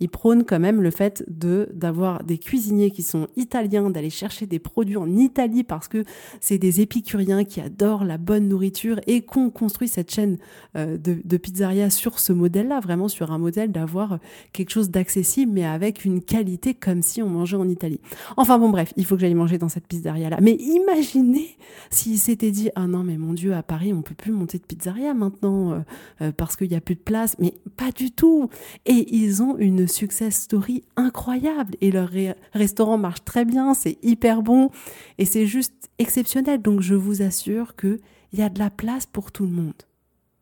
il 0.00 0.08
prône 0.08 0.44
quand 0.44 0.60
même 0.60 0.82
le 0.82 0.90
fait 0.90 1.24
de 1.28 1.68
d'avoir 1.72 2.24
des 2.24 2.38
cuisiniers 2.38 2.90
qui 2.90 3.02
sont 3.02 3.28
italiens, 3.36 3.90
d'aller 3.90 4.10
chercher 4.10 4.46
des 4.46 4.58
produits 4.58 4.96
en 4.96 5.08
Italie 5.16 5.64
parce 5.64 5.88
que 5.88 6.04
c'est 6.40 6.58
des 6.58 6.80
épicuriens 6.80 7.44
qui 7.44 7.60
adorent 7.60 8.04
la 8.04 8.18
bonne 8.18 8.48
nourriture 8.48 9.00
et 9.06 9.22
qu'on 9.22 9.50
construit 9.50 9.88
cette 9.88 10.12
chaîne 10.12 10.38
euh, 10.76 10.96
de, 10.96 11.18
de 11.24 11.36
pizzeria 11.36 11.90
sur 11.90 12.18
ce 12.18 12.32
modèle-là, 12.32 12.80
vraiment 12.80 13.08
sur 13.08 13.32
un 13.32 13.38
modèle 13.38 13.72
d'avoir 13.72 14.18
quelque 14.52 14.70
chose 14.70 14.90
d'accessible 14.90 15.52
mais 15.52 15.64
avec 15.64 16.04
une 16.04 16.22
qualité 16.22 16.74
comme 16.74 17.02
si 17.02 17.22
on 17.22 17.28
mangeait 17.28 17.56
en 17.56 17.68
Italie. 17.68 18.00
Enfin 18.36 18.58
bon 18.58 18.70
bref, 18.70 18.92
il 18.96 19.04
faut 19.04 19.14
que 19.14 19.20
j'aille 19.20 19.34
manger 19.34 19.58
dans 19.58 19.68
cette 19.68 19.86
pizzeria-là. 19.86 20.38
Mais 20.40 20.52
imaginez 20.54 21.56
s'il 21.90 22.18
s'était 22.18 22.50
dit 22.50 22.70
ah 22.74 22.86
non 22.86 23.04
mais 23.04 23.16
mon 23.16 23.32
Dieu 23.32 23.54
à 23.54 23.62
Paris 23.62 23.92
on 23.92 24.02
peut 24.02 24.14
plus 24.14 24.32
monter 24.32 24.58
de 24.58 24.64
pizzeria 24.64 25.14
maintenant 25.14 25.72
euh, 25.72 25.78
euh, 26.22 26.32
parce 26.32 26.56
qu'il 26.56 26.70
y 26.70 26.74
a 26.74 26.80
plus 26.80 26.94
de 26.94 27.00
place, 27.00 27.36
mais 27.38 27.54
pas 27.76 27.90
du 27.92 28.10
tout. 28.10 28.48
Et 28.86 29.14
ils 29.14 29.42
ont 29.42 29.56
une 29.58 29.86
success 29.94 30.34
story 30.36 30.84
incroyable 30.96 31.74
et 31.80 31.90
leur 31.90 32.10
restaurant 32.52 32.98
marche 32.98 33.24
très 33.24 33.44
bien, 33.44 33.74
c'est 33.74 33.98
hyper 34.02 34.42
bon 34.42 34.70
et 35.18 35.24
c'est 35.24 35.46
juste 35.46 35.90
exceptionnel. 35.98 36.60
Donc 36.60 36.80
je 36.80 36.94
vous 36.94 37.22
assure 37.22 37.76
que 37.76 38.00
il 38.32 38.40
y 38.40 38.42
a 38.42 38.48
de 38.48 38.58
la 38.58 38.70
place 38.70 39.06
pour 39.06 39.30
tout 39.30 39.44
le 39.44 39.52
monde. 39.52 39.82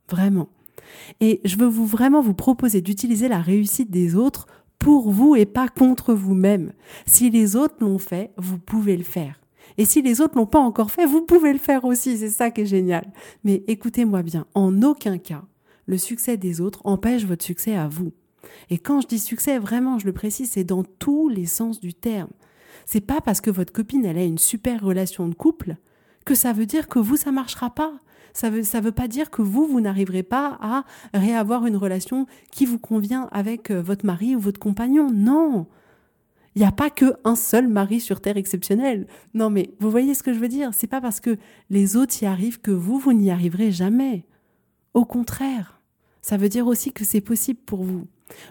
Vraiment. 0.08 0.48
Et 1.20 1.40
je 1.44 1.56
veux 1.56 1.66
vous 1.66 1.86
vraiment 1.86 2.22
vous 2.22 2.34
proposer 2.34 2.80
d'utiliser 2.80 3.28
la 3.28 3.40
réussite 3.40 3.90
des 3.90 4.14
autres 4.14 4.46
pour 4.78 5.10
vous 5.10 5.36
et 5.36 5.46
pas 5.46 5.68
contre 5.68 6.14
vous-même. 6.14 6.72
Si 7.06 7.30
les 7.30 7.54
autres 7.54 7.76
l'ont 7.80 7.98
fait, 7.98 8.32
vous 8.36 8.58
pouvez 8.58 8.96
le 8.96 9.04
faire. 9.04 9.40
Et 9.78 9.84
si 9.84 10.02
les 10.02 10.20
autres 10.20 10.36
l'ont 10.36 10.46
pas 10.46 10.58
encore 10.58 10.90
fait, 10.90 11.06
vous 11.06 11.22
pouvez 11.22 11.52
le 11.52 11.58
faire 11.58 11.84
aussi. 11.84 12.16
C'est 12.16 12.30
ça 12.30 12.50
qui 12.50 12.62
est 12.62 12.66
génial. 12.66 13.12
Mais 13.44 13.62
écoutez-moi 13.68 14.22
bien, 14.22 14.46
en 14.54 14.82
aucun 14.82 15.18
cas, 15.18 15.44
le 15.86 15.98
succès 15.98 16.36
des 16.36 16.60
autres 16.60 16.80
empêche 16.84 17.24
votre 17.24 17.44
succès 17.44 17.76
à 17.76 17.88
vous. 17.88 18.12
Et 18.70 18.78
quand 18.78 19.00
je 19.00 19.06
dis 19.06 19.18
succès, 19.18 19.58
vraiment, 19.58 19.98
je 19.98 20.06
le 20.06 20.12
précise, 20.12 20.50
c'est 20.50 20.64
dans 20.64 20.84
tous 20.84 21.28
les 21.28 21.46
sens 21.46 21.80
du 21.80 21.94
terme. 21.94 22.30
C'est 22.86 23.00
pas 23.00 23.20
parce 23.20 23.40
que 23.40 23.50
votre 23.50 23.72
copine, 23.72 24.04
elle 24.04 24.18
a 24.18 24.24
une 24.24 24.38
super 24.38 24.82
relation 24.82 25.28
de 25.28 25.34
couple 25.34 25.76
que 26.24 26.34
ça 26.34 26.52
veut 26.52 26.66
dire 26.66 26.88
que 26.88 26.98
vous, 26.98 27.16
ça 27.16 27.32
marchera 27.32 27.70
pas. 27.70 27.92
Ça 28.32 28.48
veut, 28.48 28.62
ça 28.62 28.80
veut 28.80 28.92
pas 28.92 29.08
dire 29.08 29.30
que 29.30 29.42
vous, 29.42 29.66
vous 29.66 29.80
n'arriverez 29.80 30.22
pas 30.22 30.58
à 30.60 30.84
réavoir 31.12 31.66
une 31.66 31.76
relation 31.76 32.26
qui 32.50 32.64
vous 32.64 32.78
convient 32.78 33.28
avec 33.30 33.70
euh, 33.70 33.82
votre 33.82 34.06
mari 34.06 34.34
ou 34.34 34.40
votre 34.40 34.60
compagnon. 34.60 35.10
Non. 35.10 35.66
Il 36.54 36.60
n'y 36.60 36.68
a 36.68 36.72
pas 36.72 36.90
que 36.90 37.14
un 37.24 37.36
seul 37.36 37.68
mari 37.68 38.00
sur 38.00 38.20
terre 38.20 38.36
exceptionnel. 38.36 39.06
Non, 39.34 39.50
mais 39.50 39.74
vous 39.80 39.90
voyez 39.90 40.14
ce 40.14 40.22
que 40.22 40.32
je 40.32 40.38
veux 40.38 40.48
dire? 40.48 40.70
C'est 40.72 40.86
pas 40.86 41.00
parce 41.00 41.20
que 41.20 41.38
les 41.70 41.96
autres 41.96 42.22
y 42.22 42.26
arrivent 42.26 42.60
que 42.60 42.70
vous, 42.70 42.98
vous 42.98 43.12
n'y 43.12 43.30
arriverez 43.30 43.70
jamais. 43.70 44.24
Au 44.94 45.04
contraire. 45.04 45.80
Ça 46.20 46.36
veut 46.36 46.48
dire 46.48 46.66
aussi 46.66 46.92
que 46.92 47.04
c'est 47.04 47.20
possible 47.20 47.60
pour 47.66 47.82
vous. 47.82 48.06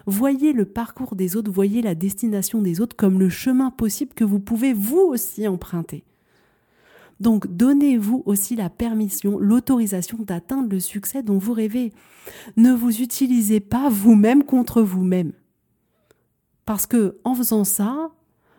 Voyez 0.06 0.52
le 0.52 0.64
parcours 0.64 1.14
des 1.16 1.36
autres, 1.36 1.50
voyez 1.50 1.82
la 1.82 1.94
destination 1.94 2.62
des 2.62 2.80
autres 2.80 2.96
comme 2.96 3.18
le 3.18 3.28
chemin 3.28 3.70
possible 3.70 4.14
que 4.14 4.24
vous 4.24 4.40
pouvez 4.40 4.72
vous 4.72 5.00
aussi 5.00 5.46
emprunter. 5.48 6.04
Donc 7.20 7.46
donnez-vous 7.46 8.22
aussi 8.26 8.56
la 8.56 8.68
permission, 8.68 9.38
l'autorisation 9.38 10.18
d'atteindre 10.20 10.68
le 10.68 10.80
succès 10.80 11.22
dont 11.22 11.38
vous 11.38 11.52
rêvez. 11.52 11.92
Ne 12.56 12.72
vous 12.72 13.00
utilisez 13.00 13.60
pas 13.60 13.88
vous-même 13.88 14.42
contre 14.42 14.82
vous-même. 14.82 15.32
Parce 16.64 16.86
que 16.86 17.18
en 17.22 17.34
faisant 17.34 17.64
ça, 17.64 18.10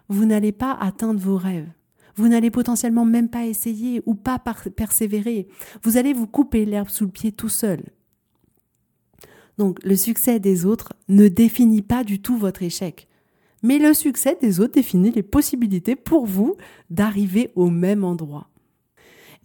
vous 0.07 0.25
n'allez 0.25 0.51
pas 0.51 0.71
atteindre 0.73 1.19
vos 1.19 1.37
rêves. 1.37 1.69
Vous 2.15 2.27
n'allez 2.27 2.51
potentiellement 2.51 3.05
même 3.05 3.29
pas 3.29 3.45
essayer 3.45 4.01
ou 4.05 4.15
pas 4.15 4.39
persévérer. 4.39 5.47
Vous 5.81 5.97
allez 5.97 6.13
vous 6.13 6.27
couper 6.27 6.65
l'herbe 6.65 6.89
sous 6.89 7.05
le 7.05 7.11
pied 7.11 7.31
tout 7.31 7.49
seul. 7.49 7.81
Donc 9.57 9.79
le 9.83 9.95
succès 9.95 10.39
des 10.39 10.65
autres 10.65 10.93
ne 11.09 11.27
définit 11.27 11.81
pas 11.81 12.03
du 12.03 12.21
tout 12.21 12.37
votre 12.37 12.63
échec. 12.63 13.07
Mais 13.61 13.79
le 13.79 13.93
succès 13.93 14.37
des 14.41 14.59
autres 14.59 14.73
définit 14.73 15.11
les 15.11 15.23
possibilités 15.23 15.95
pour 15.95 16.25
vous 16.25 16.55
d'arriver 16.89 17.51
au 17.55 17.69
même 17.69 18.03
endroit. 18.03 18.49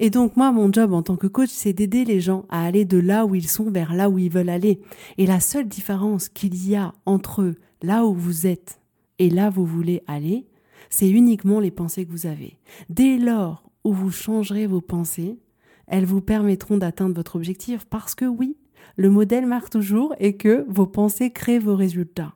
Et 0.00 0.10
donc 0.10 0.36
moi, 0.36 0.52
mon 0.52 0.72
job 0.72 0.92
en 0.92 1.02
tant 1.02 1.16
que 1.16 1.26
coach, 1.26 1.50
c'est 1.50 1.72
d'aider 1.72 2.04
les 2.04 2.20
gens 2.20 2.44
à 2.48 2.64
aller 2.64 2.84
de 2.84 2.98
là 2.98 3.26
où 3.26 3.34
ils 3.34 3.48
sont 3.48 3.70
vers 3.70 3.94
là 3.94 4.10
où 4.10 4.18
ils 4.18 4.30
veulent 4.30 4.48
aller. 4.48 4.80
Et 5.18 5.26
la 5.26 5.40
seule 5.40 5.66
différence 5.66 6.28
qu'il 6.28 6.68
y 6.68 6.76
a 6.76 6.94
entre 7.06 7.54
là 7.82 8.04
où 8.04 8.14
vous 8.14 8.46
êtes 8.46 8.80
et 9.18 9.30
là 9.30 9.48
où 9.48 9.52
vous 9.52 9.66
voulez 9.66 10.02
aller, 10.06 10.46
c'est 10.90 11.08
uniquement 11.08 11.60
les 11.60 11.70
pensées 11.70 12.06
que 12.06 12.12
vous 12.12 12.26
avez. 12.26 12.58
Dès 12.90 13.18
lors 13.18 13.70
où 13.84 13.92
vous 13.92 14.10
changerez 14.10 14.66
vos 14.66 14.80
pensées, 14.80 15.38
elles 15.86 16.04
vous 16.04 16.20
permettront 16.20 16.76
d'atteindre 16.76 17.14
votre 17.14 17.36
objectif 17.36 17.84
parce 17.84 18.14
que 18.14 18.24
oui, 18.24 18.56
le 18.98 19.10
modèle 19.10 19.46
marche 19.46 19.70
toujours 19.70 20.14
et 20.18 20.36
que 20.36 20.66
vos 20.68 20.86
pensées 20.86 21.30
créent 21.30 21.60
vos 21.60 21.76
résultats. 21.76 22.34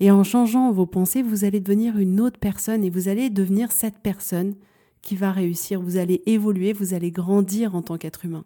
Et 0.00 0.10
en 0.10 0.24
changeant 0.24 0.72
vos 0.72 0.86
pensées, 0.86 1.22
vous 1.22 1.44
allez 1.44 1.60
devenir 1.60 1.98
une 1.98 2.20
autre 2.20 2.38
personne 2.38 2.84
et 2.84 2.90
vous 2.90 3.08
allez 3.08 3.30
devenir 3.30 3.70
cette 3.70 4.00
personne 4.00 4.56
qui 5.02 5.14
va 5.14 5.30
réussir. 5.30 5.80
Vous 5.80 5.96
allez 5.96 6.20
évoluer, 6.26 6.72
vous 6.72 6.94
allez 6.94 7.12
grandir 7.12 7.76
en 7.76 7.80
tant 7.80 7.96
qu'être 7.96 8.24
humain. 8.24 8.44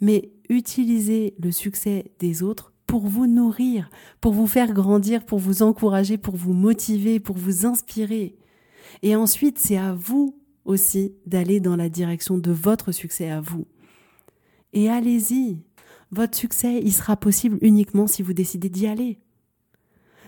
Mais 0.00 0.32
utilisez 0.48 1.34
le 1.38 1.52
succès 1.52 2.10
des 2.18 2.42
autres 2.42 2.72
pour 2.88 3.06
vous 3.06 3.28
nourrir, 3.28 3.88
pour 4.20 4.32
vous 4.32 4.48
faire 4.48 4.72
grandir, 4.72 5.24
pour 5.24 5.38
vous 5.38 5.62
encourager, 5.62 6.18
pour 6.18 6.34
vous 6.34 6.52
motiver, 6.52 7.20
pour 7.20 7.36
vous 7.36 7.66
inspirer. 7.66 8.34
Et 9.02 9.14
ensuite, 9.14 9.58
c'est 9.58 9.76
à 9.76 9.94
vous 9.94 10.36
aussi 10.64 11.14
d'aller 11.24 11.60
dans 11.60 11.76
la 11.76 11.88
direction 11.88 12.36
de 12.36 12.50
votre 12.50 12.90
succès 12.90 13.30
à 13.30 13.40
vous. 13.40 13.66
Et 14.72 14.90
allez-y, 14.90 15.60
votre 16.12 16.36
succès, 16.36 16.80
il 16.82 16.92
sera 16.92 17.16
possible 17.16 17.58
uniquement 17.60 18.06
si 18.06 18.22
vous 18.22 18.32
décidez 18.32 18.68
d'y 18.68 18.86
aller. 18.86 19.18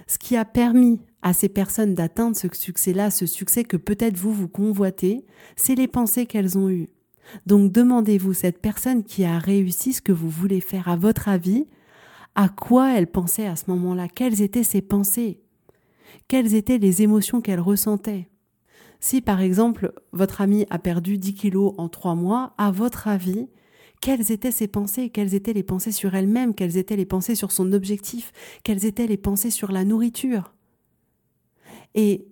Ce 0.06 0.18
qui 0.18 0.36
a 0.36 0.44
permis 0.44 1.00
à 1.22 1.32
ces 1.32 1.48
personnes 1.48 1.94
d'atteindre 1.94 2.36
ce 2.36 2.48
succès-là, 2.50 3.10
ce 3.10 3.26
succès 3.26 3.64
que 3.64 3.76
peut-être 3.76 4.16
vous 4.16 4.32
vous 4.32 4.48
convoitez, 4.48 5.26
c'est 5.56 5.74
les 5.74 5.88
pensées 5.88 6.26
qu'elles 6.26 6.56
ont 6.56 6.70
eues. 6.70 6.88
Donc 7.46 7.72
demandez-vous, 7.72 8.32
cette 8.32 8.60
personne 8.60 9.04
qui 9.04 9.24
a 9.24 9.38
réussi 9.38 9.92
ce 9.92 10.02
que 10.02 10.12
vous 10.12 10.30
voulez 10.30 10.60
faire, 10.60 10.88
à 10.88 10.96
votre 10.96 11.28
avis, 11.28 11.66
à 12.34 12.48
quoi 12.48 12.96
elle 12.96 13.08
pensait 13.08 13.46
à 13.46 13.56
ce 13.56 13.64
moment-là? 13.68 14.08
Quelles 14.08 14.40
étaient 14.42 14.62
ses 14.62 14.80
pensées? 14.80 15.42
Quelles 16.26 16.54
étaient 16.54 16.78
les 16.78 17.02
émotions 17.02 17.40
qu'elle 17.40 17.60
ressentait? 17.60 18.28
Si 19.00 19.20
par 19.20 19.40
exemple 19.40 19.92
votre 20.12 20.40
ami 20.40 20.66
a 20.70 20.78
perdu 20.78 21.18
10 21.18 21.34
kilos 21.34 21.74
en 21.78 21.88
trois 21.88 22.14
mois, 22.14 22.54
à 22.58 22.70
votre 22.70 23.08
avis, 23.08 23.48
quelles 24.00 24.30
étaient 24.30 24.52
ses 24.52 24.68
pensées, 24.68 25.10
quelles 25.10 25.34
étaient 25.34 25.52
les 25.52 25.62
pensées 25.62 25.92
sur 25.92 26.14
elle-même, 26.14 26.54
quelles 26.54 26.76
étaient 26.76 26.96
les 26.96 27.06
pensées 27.06 27.34
sur 27.34 27.52
son 27.52 27.72
objectif, 27.72 28.32
quelles 28.62 28.84
étaient 28.84 29.06
les 29.06 29.16
pensées 29.16 29.50
sur 29.50 29.72
la 29.72 29.84
nourriture? 29.84 30.54
Et 31.94 32.26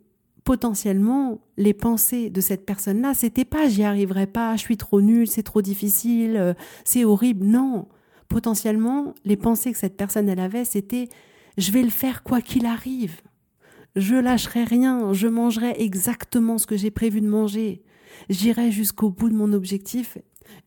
potentiellement 0.44 1.40
les 1.56 1.74
pensées 1.74 2.30
de 2.30 2.40
cette 2.40 2.64
personne-là, 2.64 3.14
c'était 3.14 3.44
pas 3.44 3.68
j'y 3.68 3.82
arriverai 3.82 4.28
pas, 4.28 4.54
je 4.54 4.60
suis 4.60 4.76
trop 4.76 5.00
nul, 5.00 5.26
c'est 5.26 5.42
trop 5.42 5.60
difficile, 5.60 6.36
euh, 6.36 6.54
c'est 6.84 7.04
horrible. 7.04 7.44
Non, 7.44 7.88
potentiellement 8.28 9.14
les 9.24 9.36
pensées 9.36 9.72
que 9.72 9.78
cette 9.78 9.96
personne 9.96 10.28
elle 10.28 10.40
avait, 10.40 10.64
c'était 10.64 11.08
je 11.58 11.72
vais 11.72 11.82
le 11.82 11.90
faire 11.90 12.22
quoi 12.22 12.40
qu'il 12.40 12.66
arrive. 12.66 13.20
Je 13.96 14.14
lâcherai 14.14 14.64
rien, 14.64 15.12
je 15.12 15.26
mangerai 15.26 15.74
exactement 15.78 16.58
ce 16.58 16.66
que 16.66 16.76
j'ai 16.76 16.90
prévu 16.90 17.20
de 17.20 17.28
manger. 17.28 17.82
J'irai 18.28 18.70
jusqu'au 18.70 19.10
bout 19.10 19.30
de 19.30 19.34
mon 19.34 19.52
objectif 19.52 20.18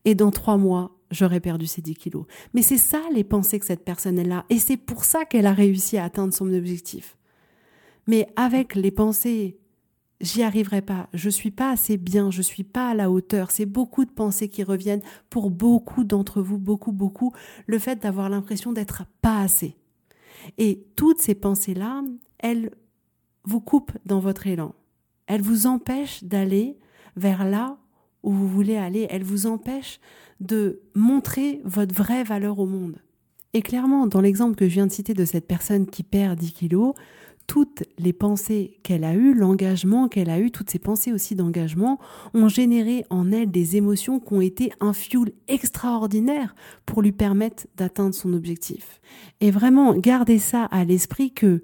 et 0.04 0.14
dans 0.14 0.30
trois 0.30 0.56
mois, 0.56 0.96
j'aurais 1.10 1.40
perdu 1.40 1.66
ces 1.66 1.82
10 1.82 1.94
kilos. 1.94 2.26
Mais 2.54 2.62
c'est 2.62 2.78
ça 2.78 3.00
les 3.12 3.24
pensées 3.24 3.58
que 3.58 3.66
cette 3.66 3.84
personne 3.84 4.18
est 4.18 4.24
là 4.24 4.44
et 4.50 4.58
c'est 4.58 4.76
pour 4.76 5.04
ça 5.04 5.24
qu'elle 5.24 5.46
a 5.46 5.52
réussi 5.52 5.98
à 5.98 6.04
atteindre 6.04 6.34
son 6.34 6.52
objectif. 6.52 7.16
Mais 8.06 8.28
avec 8.36 8.74
les 8.74 8.90
pensées 8.90 9.60
j'y 10.20 10.42
arriverai 10.42 10.82
pas, 10.82 11.08
je 11.14 11.30
suis 11.30 11.50
pas 11.50 11.70
assez 11.70 11.96
bien, 11.96 12.30
je 12.30 12.42
suis 12.42 12.64
pas 12.64 12.90
à 12.90 12.94
la 12.94 13.10
hauteur, 13.10 13.50
c'est 13.50 13.66
beaucoup 13.66 14.04
de 14.04 14.10
pensées 14.10 14.48
qui 14.48 14.62
reviennent 14.62 15.02
pour 15.30 15.50
beaucoup 15.50 16.04
d'entre 16.04 16.42
vous, 16.42 16.58
beaucoup 16.58 16.92
beaucoup, 16.92 17.32
le 17.66 17.78
fait 17.78 18.02
d'avoir 18.02 18.28
l'impression 18.28 18.72
d'être 18.72 19.04
pas 19.22 19.40
assez. 19.40 19.76
Et 20.58 20.86
toutes 20.96 21.20
ces 21.20 21.34
pensées-là, 21.34 22.02
elles 22.38 22.70
vous 23.44 23.60
coupent 23.60 23.96
dans 24.04 24.20
votre 24.20 24.46
élan. 24.46 24.74
Elles 25.26 25.42
vous 25.42 25.66
empêchent 25.66 26.24
d'aller 26.24 26.78
vers 27.16 27.44
là 27.44 27.78
où 28.22 28.32
vous 28.32 28.48
voulez 28.48 28.76
aller, 28.76 29.06
elles 29.10 29.24
vous 29.24 29.46
empêchent 29.46 30.00
de 30.40 30.80
montrer 30.94 31.60
votre 31.64 31.94
vraie 31.94 32.24
valeur 32.24 32.58
au 32.58 32.66
monde. 32.66 32.96
Et 33.52 33.62
clairement, 33.62 34.06
dans 34.06 34.20
l'exemple 34.20 34.54
que 34.54 34.68
je 34.68 34.74
viens 34.74 34.86
de 34.86 34.92
citer 34.92 35.12
de 35.12 35.24
cette 35.24 35.46
personne 35.46 35.86
qui 35.86 36.02
perd 36.02 36.38
10 36.38 36.52
kilos, 36.52 36.94
toutes 37.50 37.82
les 37.98 38.12
pensées 38.12 38.78
qu'elle 38.84 39.02
a 39.02 39.14
eues, 39.14 39.34
l'engagement 39.34 40.06
qu'elle 40.06 40.30
a 40.30 40.38
eu, 40.38 40.52
toutes 40.52 40.70
ces 40.70 40.78
pensées 40.78 41.12
aussi 41.12 41.34
d'engagement, 41.34 41.98
ont 42.32 42.46
généré 42.46 43.04
en 43.10 43.32
elle 43.32 43.50
des 43.50 43.76
émotions 43.76 44.20
qui 44.20 44.32
ont 44.34 44.40
été 44.40 44.72
un 44.78 44.92
fuel 44.92 45.32
extraordinaire 45.48 46.54
pour 46.86 47.02
lui 47.02 47.10
permettre 47.10 47.66
d'atteindre 47.76 48.14
son 48.14 48.34
objectif. 48.34 49.00
Et 49.40 49.50
vraiment, 49.50 49.96
gardez 49.96 50.38
ça 50.38 50.66
à 50.66 50.84
l'esprit 50.84 51.32
que 51.32 51.60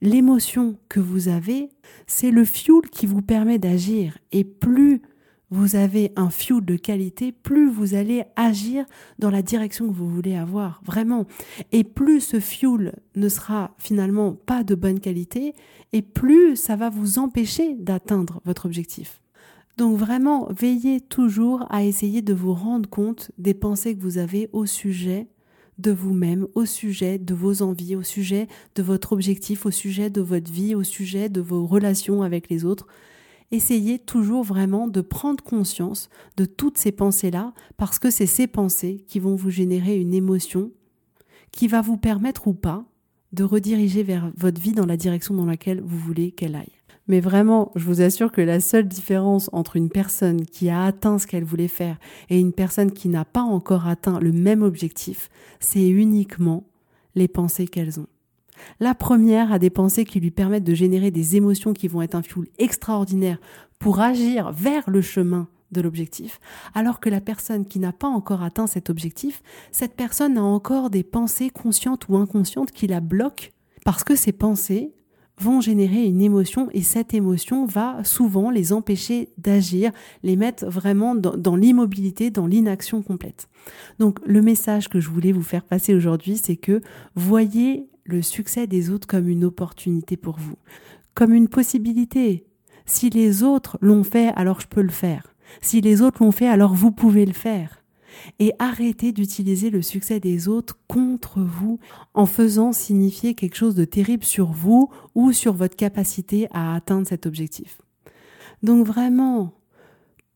l'émotion 0.00 0.78
que 0.88 1.00
vous 1.00 1.28
avez, 1.28 1.68
c'est 2.06 2.30
le 2.30 2.46
fuel 2.46 2.88
qui 2.90 3.04
vous 3.04 3.20
permet 3.20 3.58
d'agir. 3.58 4.16
Et 4.32 4.42
plus 4.42 5.02
vous 5.50 5.76
avez 5.76 6.12
un 6.16 6.30
fuel 6.30 6.64
de 6.64 6.76
qualité, 6.76 7.30
plus 7.30 7.70
vous 7.70 7.94
allez 7.94 8.24
agir 8.34 8.84
dans 9.18 9.30
la 9.30 9.42
direction 9.42 9.88
que 9.88 9.94
vous 9.94 10.08
voulez 10.08 10.34
avoir, 10.34 10.80
vraiment. 10.84 11.26
Et 11.72 11.84
plus 11.84 12.20
ce 12.20 12.40
fuel 12.40 12.98
ne 13.14 13.28
sera 13.28 13.74
finalement 13.78 14.32
pas 14.32 14.64
de 14.64 14.74
bonne 14.74 15.00
qualité, 15.00 15.54
et 15.92 16.02
plus 16.02 16.56
ça 16.56 16.74
va 16.74 16.90
vous 16.90 17.18
empêcher 17.18 17.74
d'atteindre 17.74 18.40
votre 18.44 18.66
objectif. 18.66 19.22
Donc 19.76 19.98
vraiment, 19.98 20.48
veillez 20.50 21.00
toujours 21.00 21.66
à 21.70 21.84
essayer 21.84 22.22
de 22.22 22.34
vous 22.34 22.54
rendre 22.54 22.88
compte 22.88 23.30
des 23.38 23.54
pensées 23.54 23.94
que 23.94 24.02
vous 24.02 24.18
avez 24.18 24.48
au 24.52 24.66
sujet 24.66 25.28
de 25.78 25.90
vous-même, 25.90 26.46
au 26.54 26.64
sujet 26.64 27.18
de 27.18 27.34
vos 27.34 27.60
envies, 27.62 27.94
au 27.94 28.02
sujet 28.02 28.48
de 28.74 28.82
votre 28.82 29.12
objectif, 29.12 29.66
au 29.66 29.70
sujet 29.70 30.08
de 30.08 30.22
votre 30.22 30.50
vie, 30.50 30.74
au 30.74 30.82
sujet 30.82 31.28
de 31.28 31.42
vos 31.42 31.66
relations 31.66 32.22
avec 32.22 32.48
les 32.48 32.64
autres 32.64 32.86
essayez 33.50 33.98
toujours 33.98 34.42
vraiment 34.42 34.88
de 34.88 35.00
prendre 35.00 35.42
conscience 35.42 36.08
de 36.36 36.44
toutes 36.44 36.78
ces 36.78 36.92
pensées-là, 36.92 37.52
parce 37.76 37.98
que 37.98 38.10
c'est 38.10 38.26
ces 38.26 38.46
pensées 38.46 39.04
qui 39.08 39.20
vont 39.20 39.34
vous 39.34 39.50
générer 39.50 39.96
une 39.98 40.14
émotion 40.14 40.70
qui 41.52 41.68
va 41.68 41.80
vous 41.80 41.96
permettre 41.96 42.48
ou 42.48 42.54
pas 42.54 42.84
de 43.32 43.44
rediriger 43.44 44.02
vers 44.02 44.30
votre 44.36 44.60
vie 44.60 44.72
dans 44.72 44.86
la 44.86 44.96
direction 44.96 45.34
dans 45.34 45.46
laquelle 45.46 45.80
vous 45.80 45.98
voulez 45.98 46.30
qu'elle 46.30 46.54
aille. 46.54 46.72
Mais 47.08 47.20
vraiment, 47.20 47.70
je 47.76 47.84
vous 47.84 48.02
assure 48.02 48.32
que 48.32 48.40
la 48.40 48.60
seule 48.60 48.88
différence 48.88 49.48
entre 49.52 49.76
une 49.76 49.90
personne 49.90 50.44
qui 50.44 50.70
a 50.70 50.84
atteint 50.84 51.18
ce 51.18 51.26
qu'elle 51.26 51.44
voulait 51.44 51.68
faire 51.68 51.98
et 52.30 52.40
une 52.40 52.52
personne 52.52 52.90
qui 52.90 53.08
n'a 53.08 53.24
pas 53.24 53.42
encore 53.42 53.86
atteint 53.86 54.18
le 54.18 54.32
même 54.32 54.62
objectif, 54.62 55.30
c'est 55.60 55.88
uniquement 55.88 56.64
les 57.14 57.28
pensées 57.28 57.68
qu'elles 57.68 58.00
ont. 58.00 58.08
La 58.80 58.94
première 58.94 59.52
a 59.52 59.58
des 59.58 59.70
pensées 59.70 60.04
qui 60.04 60.20
lui 60.20 60.30
permettent 60.30 60.64
de 60.64 60.74
générer 60.74 61.10
des 61.10 61.36
émotions 61.36 61.72
qui 61.72 61.88
vont 61.88 62.02
être 62.02 62.14
un 62.14 62.22
fuel 62.22 62.46
extraordinaire 62.58 63.38
pour 63.78 64.00
agir 64.00 64.52
vers 64.52 64.88
le 64.88 65.02
chemin 65.02 65.48
de 65.72 65.80
l'objectif, 65.80 66.38
alors 66.74 67.00
que 67.00 67.10
la 67.10 67.20
personne 67.20 67.66
qui 67.66 67.80
n'a 67.80 67.92
pas 67.92 68.06
encore 68.06 68.42
atteint 68.42 68.66
cet 68.66 68.88
objectif, 68.88 69.42
cette 69.72 69.94
personne 69.94 70.38
a 70.38 70.42
encore 70.42 70.90
des 70.90 71.02
pensées 71.02 71.50
conscientes 71.50 72.08
ou 72.08 72.16
inconscientes 72.16 72.70
qui 72.70 72.86
la 72.86 73.00
bloquent 73.00 73.48
parce 73.84 74.04
que 74.04 74.16
ces 74.16 74.32
pensées 74.32 74.92
vont 75.38 75.60
générer 75.60 76.04
une 76.04 76.22
émotion 76.22 76.68
et 76.72 76.82
cette 76.82 77.12
émotion 77.12 77.66
va 77.66 78.02
souvent 78.04 78.50
les 78.50 78.72
empêcher 78.72 79.28
d'agir, 79.36 79.92
les 80.22 80.34
mettre 80.34 80.66
vraiment 80.66 81.14
dans, 81.14 81.36
dans 81.36 81.56
l'immobilité, 81.56 82.30
dans 82.30 82.46
l'inaction 82.46 83.02
complète. 83.02 83.48
Donc 83.98 84.18
le 84.24 84.40
message 84.40 84.88
que 84.88 84.98
je 84.98 85.10
voulais 85.10 85.32
vous 85.32 85.42
faire 85.42 85.64
passer 85.64 85.94
aujourd'hui, 85.94 86.38
c'est 86.42 86.56
que 86.56 86.80
voyez 87.14 87.86
le 88.06 88.22
succès 88.22 88.66
des 88.66 88.90
autres 88.90 89.06
comme 89.06 89.28
une 89.28 89.44
opportunité 89.44 90.16
pour 90.16 90.38
vous, 90.38 90.56
comme 91.14 91.34
une 91.34 91.48
possibilité. 91.48 92.46
Si 92.84 93.10
les 93.10 93.42
autres 93.42 93.78
l'ont 93.80 94.04
fait, 94.04 94.32
alors 94.36 94.60
je 94.60 94.66
peux 94.66 94.82
le 94.82 94.88
faire. 94.88 95.34
Si 95.60 95.80
les 95.80 96.02
autres 96.02 96.22
l'ont 96.22 96.32
fait, 96.32 96.48
alors 96.48 96.74
vous 96.74 96.92
pouvez 96.92 97.26
le 97.26 97.32
faire. 97.32 97.82
Et 98.38 98.52
arrêtez 98.58 99.12
d'utiliser 99.12 99.70
le 99.70 99.82
succès 99.82 100.20
des 100.20 100.48
autres 100.48 100.78
contre 100.88 101.40
vous 101.40 101.78
en 102.14 102.26
faisant 102.26 102.72
signifier 102.72 103.34
quelque 103.34 103.56
chose 103.56 103.74
de 103.74 103.84
terrible 103.84 104.24
sur 104.24 104.52
vous 104.52 104.88
ou 105.14 105.32
sur 105.32 105.52
votre 105.52 105.76
capacité 105.76 106.48
à 106.52 106.74
atteindre 106.74 107.06
cet 107.06 107.26
objectif. 107.26 107.78
Donc 108.62 108.86
vraiment, 108.86 109.52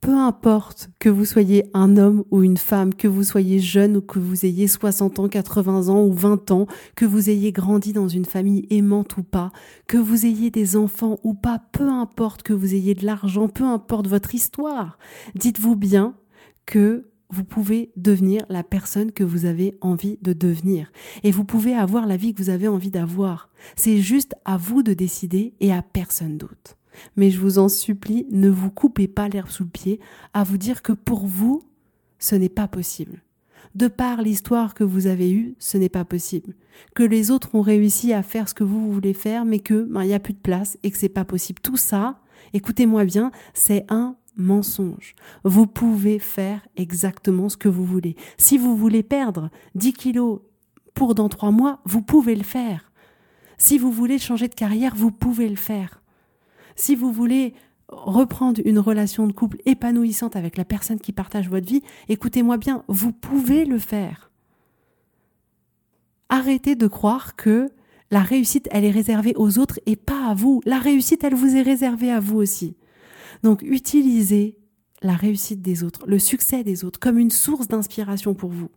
peu 0.00 0.16
importe 0.16 0.90
que 0.98 1.08
vous 1.08 1.24
soyez 1.24 1.64
un 1.74 1.96
homme 1.96 2.24
ou 2.30 2.42
une 2.42 2.56
femme, 2.56 2.94
que 2.94 3.08
vous 3.08 3.22
soyez 3.22 3.58
jeune 3.58 3.98
ou 3.98 4.00
que 4.00 4.18
vous 4.18 4.46
ayez 4.46 4.66
60 4.66 5.18
ans, 5.18 5.28
80 5.28 5.88
ans 5.88 6.02
ou 6.02 6.12
20 6.12 6.50
ans, 6.52 6.66
que 6.96 7.04
vous 7.04 7.28
ayez 7.28 7.52
grandi 7.52 7.92
dans 7.92 8.08
une 8.08 8.24
famille 8.24 8.66
aimante 8.70 9.18
ou 9.18 9.22
pas, 9.22 9.52
que 9.86 9.98
vous 9.98 10.24
ayez 10.24 10.50
des 10.50 10.76
enfants 10.76 11.18
ou 11.22 11.34
pas, 11.34 11.60
peu 11.72 11.88
importe 11.88 12.42
que 12.42 12.54
vous 12.54 12.74
ayez 12.74 12.94
de 12.94 13.04
l'argent, 13.04 13.48
peu 13.48 13.64
importe 13.64 14.06
votre 14.06 14.34
histoire, 14.34 14.98
dites-vous 15.34 15.76
bien 15.76 16.14
que 16.64 17.06
vous 17.28 17.44
pouvez 17.44 17.92
devenir 17.96 18.44
la 18.48 18.64
personne 18.64 19.12
que 19.12 19.22
vous 19.22 19.44
avez 19.44 19.76
envie 19.80 20.18
de 20.22 20.32
devenir. 20.32 20.90
Et 21.22 21.30
vous 21.30 21.44
pouvez 21.44 21.74
avoir 21.74 22.06
la 22.06 22.16
vie 22.16 22.34
que 22.34 22.42
vous 22.42 22.50
avez 22.50 22.66
envie 22.66 22.90
d'avoir. 22.90 23.50
C'est 23.76 23.98
juste 23.98 24.34
à 24.44 24.56
vous 24.56 24.82
de 24.82 24.94
décider 24.94 25.54
et 25.60 25.72
à 25.72 25.82
personne 25.82 26.38
d'autre. 26.38 26.79
Mais 27.16 27.30
je 27.30 27.40
vous 27.40 27.58
en 27.58 27.68
supplie, 27.68 28.26
ne 28.30 28.48
vous 28.48 28.70
coupez 28.70 29.08
pas 29.08 29.28
l'herbe 29.28 29.48
sous 29.48 29.64
le 29.64 29.70
pied 29.70 30.00
à 30.34 30.44
vous 30.44 30.58
dire 30.58 30.82
que 30.82 30.92
pour 30.92 31.26
vous, 31.26 31.62
ce 32.18 32.34
n'est 32.34 32.48
pas 32.48 32.68
possible. 32.68 33.22
De 33.74 33.86
par 33.86 34.22
l'histoire 34.22 34.74
que 34.74 34.84
vous 34.84 35.06
avez 35.06 35.30
eue, 35.30 35.54
ce 35.58 35.78
n'est 35.78 35.88
pas 35.88 36.04
possible. 36.04 36.54
Que 36.94 37.02
les 37.02 37.30
autres 37.30 37.54
ont 37.54 37.60
réussi 37.60 38.12
à 38.12 38.22
faire 38.22 38.48
ce 38.48 38.54
que 38.54 38.64
vous 38.64 38.92
voulez 38.92 39.14
faire, 39.14 39.44
mais 39.44 39.60
que 39.60 39.84
ben, 39.84 40.02
il 40.02 40.08
n'y 40.08 40.14
a 40.14 40.20
plus 40.20 40.32
de 40.32 40.38
place 40.38 40.76
et 40.82 40.90
que 40.90 40.98
c'est 40.98 41.08
pas 41.08 41.24
possible. 41.24 41.60
Tout 41.62 41.76
ça, 41.76 42.18
écoutez-moi 42.52 43.04
bien, 43.04 43.30
c'est 43.54 43.84
un 43.88 44.16
mensonge. 44.36 45.14
Vous 45.44 45.66
pouvez 45.66 46.18
faire 46.18 46.66
exactement 46.76 47.48
ce 47.48 47.56
que 47.56 47.68
vous 47.68 47.84
voulez. 47.84 48.16
Si 48.38 48.58
vous 48.58 48.76
voulez 48.76 49.02
perdre 49.02 49.50
10 49.76 49.92
kilos 49.92 50.40
pour 50.94 51.14
dans 51.14 51.28
trois 51.28 51.50
mois, 51.52 51.80
vous 51.84 52.02
pouvez 52.02 52.34
le 52.34 52.42
faire. 52.42 52.90
Si 53.58 53.78
vous 53.78 53.92
voulez 53.92 54.18
changer 54.18 54.48
de 54.48 54.54
carrière, 54.54 54.94
vous 54.96 55.12
pouvez 55.12 55.48
le 55.48 55.56
faire. 55.56 55.99
Si 56.76 56.94
vous 56.94 57.12
voulez 57.12 57.54
reprendre 57.88 58.60
une 58.64 58.78
relation 58.78 59.26
de 59.26 59.32
couple 59.32 59.58
épanouissante 59.66 60.36
avec 60.36 60.56
la 60.56 60.64
personne 60.64 61.00
qui 61.00 61.12
partage 61.12 61.48
votre 61.48 61.66
vie, 61.66 61.82
écoutez-moi 62.08 62.56
bien, 62.56 62.84
vous 62.88 63.12
pouvez 63.12 63.64
le 63.64 63.78
faire. 63.78 64.30
Arrêtez 66.28 66.76
de 66.76 66.86
croire 66.86 67.34
que 67.34 67.68
la 68.12 68.20
réussite, 68.20 68.68
elle 68.70 68.84
est 68.84 68.90
réservée 68.90 69.34
aux 69.36 69.58
autres 69.58 69.80
et 69.86 69.96
pas 69.96 70.26
à 70.28 70.34
vous. 70.34 70.60
La 70.64 70.78
réussite, 70.78 71.24
elle 71.24 71.34
vous 71.34 71.56
est 71.56 71.62
réservée 71.62 72.10
à 72.10 72.20
vous 72.20 72.38
aussi. 72.38 72.76
Donc 73.42 73.62
utilisez 73.62 74.56
la 75.02 75.14
réussite 75.14 75.62
des 75.62 75.82
autres, 75.82 76.04
le 76.06 76.18
succès 76.18 76.62
des 76.62 76.84
autres 76.84 77.00
comme 77.00 77.18
une 77.18 77.30
source 77.30 77.68
d'inspiration 77.68 78.34
pour 78.34 78.50
vous. 78.50 78.68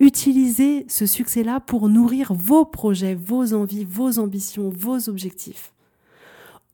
Utilisez 0.00 0.84
ce 0.88 1.06
succès-là 1.06 1.60
pour 1.60 1.88
nourrir 1.88 2.34
vos 2.34 2.64
projets, 2.64 3.14
vos 3.14 3.54
envies, 3.54 3.84
vos 3.84 4.18
ambitions, 4.18 4.70
vos 4.70 5.08
objectifs 5.08 5.72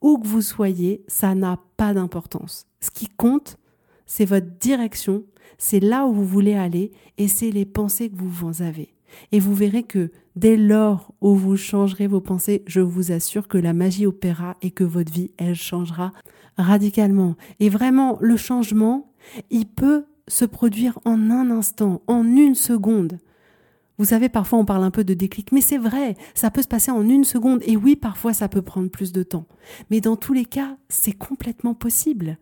où 0.05 0.19
que 0.19 0.29
vous 0.29 0.43
soyez, 0.43 1.03
ça 1.09 1.35
n'a 1.35 1.59
pas 1.79 1.95
d'importance. 1.95 2.67
Ce 2.81 2.91
qui 2.91 3.09
compte, 3.09 3.57
c'est 4.05 4.27
votre 4.27 4.47
direction, 4.61 5.25
c'est 5.57 5.81
là 5.81 6.05
où 6.05 6.13
vous 6.13 6.27
voulez 6.27 6.53
aller 6.53 6.93
et 7.17 7.27
c'est 7.27 7.51
les 7.51 7.65
pensées 7.65 8.11
que 8.11 8.17
vous 8.19 8.61
avez. 8.61 8.95
Et 9.33 9.41
vous 9.41 9.55
verrez 9.55 9.83
que 9.83 10.11
dès 10.37 10.59
lors 10.59 11.15
où 11.23 11.35
vous 11.35 11.57
changerez 11.57 12.07
vos 12.07 12.21
pensées, 12.21 12.63
je 12.67 12.81
vous 12.81 13.13
assure 13.13 13.49
que 13.49 13.57
la 13.57 13.73
magie 13.73 14.05
opérera 14.05 14.57
et 14.61 14.73
que 14.73 14.85
votre 14.85 15.11
vie, 15.11 15.31
elle 15.39 15.55
changera 15.55 16.13
radicalement. 16.59 17.35
Et 17.59 17.71
vraiment, 17.71 18.19
le 18.21 18.37
changement, 18.37 19.11
il 19.49 19.65
peut 19.65 20.05
se 20.29 20.45
produire 20.45 20.99
en 21.07 21.31
un 21.31 21.51
instant, 21.51 22.03
en 22.09 22.25
une 22.25 22.55
seconde. 22.55 23.21
Vous 23.99 24.07
savez, 24.07 24.29
parfois 24.29 24.59
on 24.59 24.65
parle 24.65 24.85
un 24.85 24.91
peu 24.91 25.05
de 25.05 25.15
déclic, 25.15 25.53
mais 25.53 25.61
c'est 25.61 25.79
vrai, 25.79 26.17
ça 26.35 26.51
peut 26.51 26.63
se 26.63 26.69
passer 26.69 26.91
en 26.91 27.09
une 27.09 27.25
seconde, 27.25 27.63
et 27.65 27.77
oui, 27.77 27.95
parfois 27.95 28.33
ça 28.33 28.49
peut 28.49 28.63
prendre 28.63 28.91
plus 28.91 29.13
de 29.13 29.23
temps. 29.23 29.47
Mais 29.91 30.01
dans 30.01 30.17
tous 30.17 30.33
les 30.33 30.45
cas, 30.45 30.77
c'est 30.89 31.13
complètement 31.13 31.75
possible. 31.75 32.39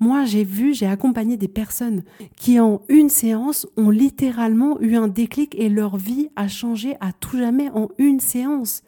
Moi, 0.00 0.24
j'ai 0.24 0.42
vu, 0.42 0.74
j'ai 0.74 0.86
accompagné 0.86 1.36
des 1.36 1.48
personnes 1.48 2.02
qui 2.36 2.58
en 2.58 2.82
une 2.88 3.08
séance 3.08 3.66
ont 3.76 3.90
littéralement 3.90 4.80
eu 4.80 4.96
un 4.96 5.06
déclic 5.06 5.54
et 5.54 5.68
leur 5.68 5.96
vie 5.96 6.28
a 6.34 6.48
changé 6.48 6.96
à 7.00 7.12
tout 7.12 7.38
jamais 7.38 7.70
en 7.70 7.88
une 7.98 8.20
séance. 8.20 8.82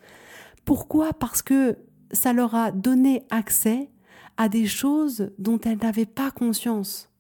Pourquoi? 0.65 1.13
Parce 1.13 1.43
que 1.43 1.77
ça 2.11 2.33
leur 2.33 2.55
a 2.55 2.73
donné 2.73 3.23
accès 3.31 3.91
à 4.37 4.49
des 4.49 4.67
choses 4.67 5.31
dont 5.39 5.61
elles 5.61 5.79
n'avaient 5.79 6.07
pas 6.07 6.31
conscience. 6.31 7.11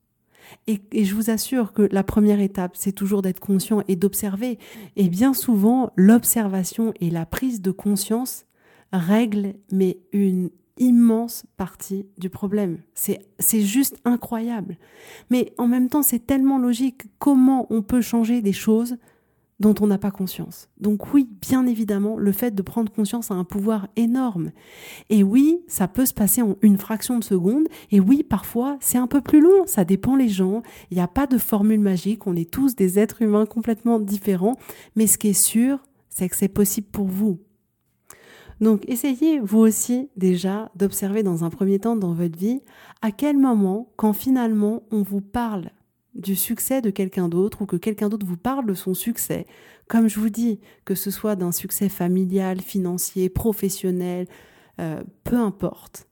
Et, 0.66 1.04
je 1.04 1.14
vous 1.14 1.30
assure 1.30 1.72
que 1.72 1.88
la 1.90 2.02
première 2.02 2.40
étape, 2.40 2.72
c'est 2.74 2.92
toujours 2.92 3.22
d'être 3.22 3.40
conscient 3.40 3.82
et 3.88 3.96
d'observer. 3.96 4.58
Et 4.96 5.08
bien 5.08 5.34
souvent, 5.34 5.92
l'observation 5.96 6.92
et 7.00 7.10
la 7.10 7.26
prise 7.26 7.60
de 7.60 7.70
conscience 7.70 8.46
règlent 8.92 9.54
mais 9.72 9.98
une 10.12 10.50
immense 10.78 11.44
partie 11.56 12.06
du 12.18 12.30
problème. 12.30 12.78
C'est, 12.94 13.20
c'est 13.38 13.62
juste 13.62 13.98
incroyable. 14.04 14.76
Mais 15.30 15.52
en 15.58 15.66
même 15.66 15.88
temps, 15.88 16.02
c'est 16.02 16.24
tellement 16.24 16.58
logique. 16.58 17.02
Comment 17.18 17.66
on 17.70 17.82
peut 17.82 18.00
changer 18.00 18.42
des 18.42 18.52
choses 18.52 18.96
dont 19.60 19.74
on 19.80 19.86
n'a 19.88 19.98
pas 19.98 20.10
conscience. 20.10 20.68
Donc 20.80 21.12
oui, 21.12 21.28
bien 21.40 21.66
évidemment, 21.66 22.16
le 22.16 22.32
fait 22.32 22.54
de 22.54 22.62
prendre 22.62 22.92
conscience 22.92 23.30
a 23.30 23.34
un 23.34 23.44
pouvoir 23.44 23.88
énorme. 23.96 24.52
Et 25.10 25.22
oui, 25.22 25.60
ça 25.66 25.88
peut 25.88 26.06
se 26.06 26.14
passer 26.14 26.42
en 26.42 26.56
une 26.62 26.78
fraction 26.78 27.18
de 27.18 27.24
seconde. 27.24 27.66
Et 27.90 28.00
oui, 28.00 28.22
parfois, 28.22 28.76
c'est 28.80 28.98
un 28.98 29.08
peu 29.08 29.20
plus 29.20 29.40
long. 29.40 29.66
Ça 29.66 29.84
dépend 29.84 30.16
les 30.16 30.28
gens. 30.28 30.62
Il 30.90 30.96
n'y 30.96 31.02
a 31.02 31.08
pas 31.08 31.26
de 31.26 31.38
formule 31.38 31.80
magique. 31.80 32.26
On 32.26 32.36
est 32.36 32.50
tous 32.50 32.76
des 32.76 32.98
êtres 32.98 33.22
humains 33.22 33.46
complètement 33.46 33.98
différents. 33.98 34.56
Mais 34.94 35.06
ce 35.06 35.18
qui 35.18 35.28
est 35.28 35.32
sûr, 35.32 35.82
c'est 36.08 36.28
que 36.28 36.36
c'est 36.36 36.48
possible 36.48 36.88
pour 36.92 37.06
vous. 37.06 37.38
Donc 38.60 38.82
essayez 38.88 39.38
vous 39.38 39.58
aussi 39.58 40.08
déjà 40.16 40.70
d'observer 40.74 41.22
dans 41.22 41.44
un 41.44 41.50
premier 41.50 41.78
temps 41.78 41.94
dans 41.94 42.12
votre 42.12 42.36
vie 42.36 42.60
à 43.02 43.12
quel 43.12 43.38
moment, 43.38 43.92
quand 43.96 44.12
finalement 44.12 44.82
on 44.90 45.02
vous 45.02 45.20
parle 45.20 45.70
du 46.18 46.36
succès 46.36 46.82
de 46.82 46.90
quelqu'un 46.90 47.28
d'autre 47.28 47.62
ou 47.62 47.66
que 47.66 47.76
quelqu'un 47.76 48.08
d'autre 48.08 48.26
vous 48.26 48.36
parle 48.36 48.66
de 48.66 48.74
son 48.74 48.92
succès, 48.92 49.46
comme 49.86 50.08
je 50.08 50.20
vous 50.20 50.30
dis, 50.30 50.60
que 50.84 50.94
ce 50.94 51.10
soit 51.10 51.36
d'un 51.36 51.52
succès 51.52 51.88
familial, 51.88 52.60
financier, 52.60 53.28
professionnel, 53.28 54.26
euh, 54.80 55.02
peu 55.24 55.36
importe. 55.36 56.08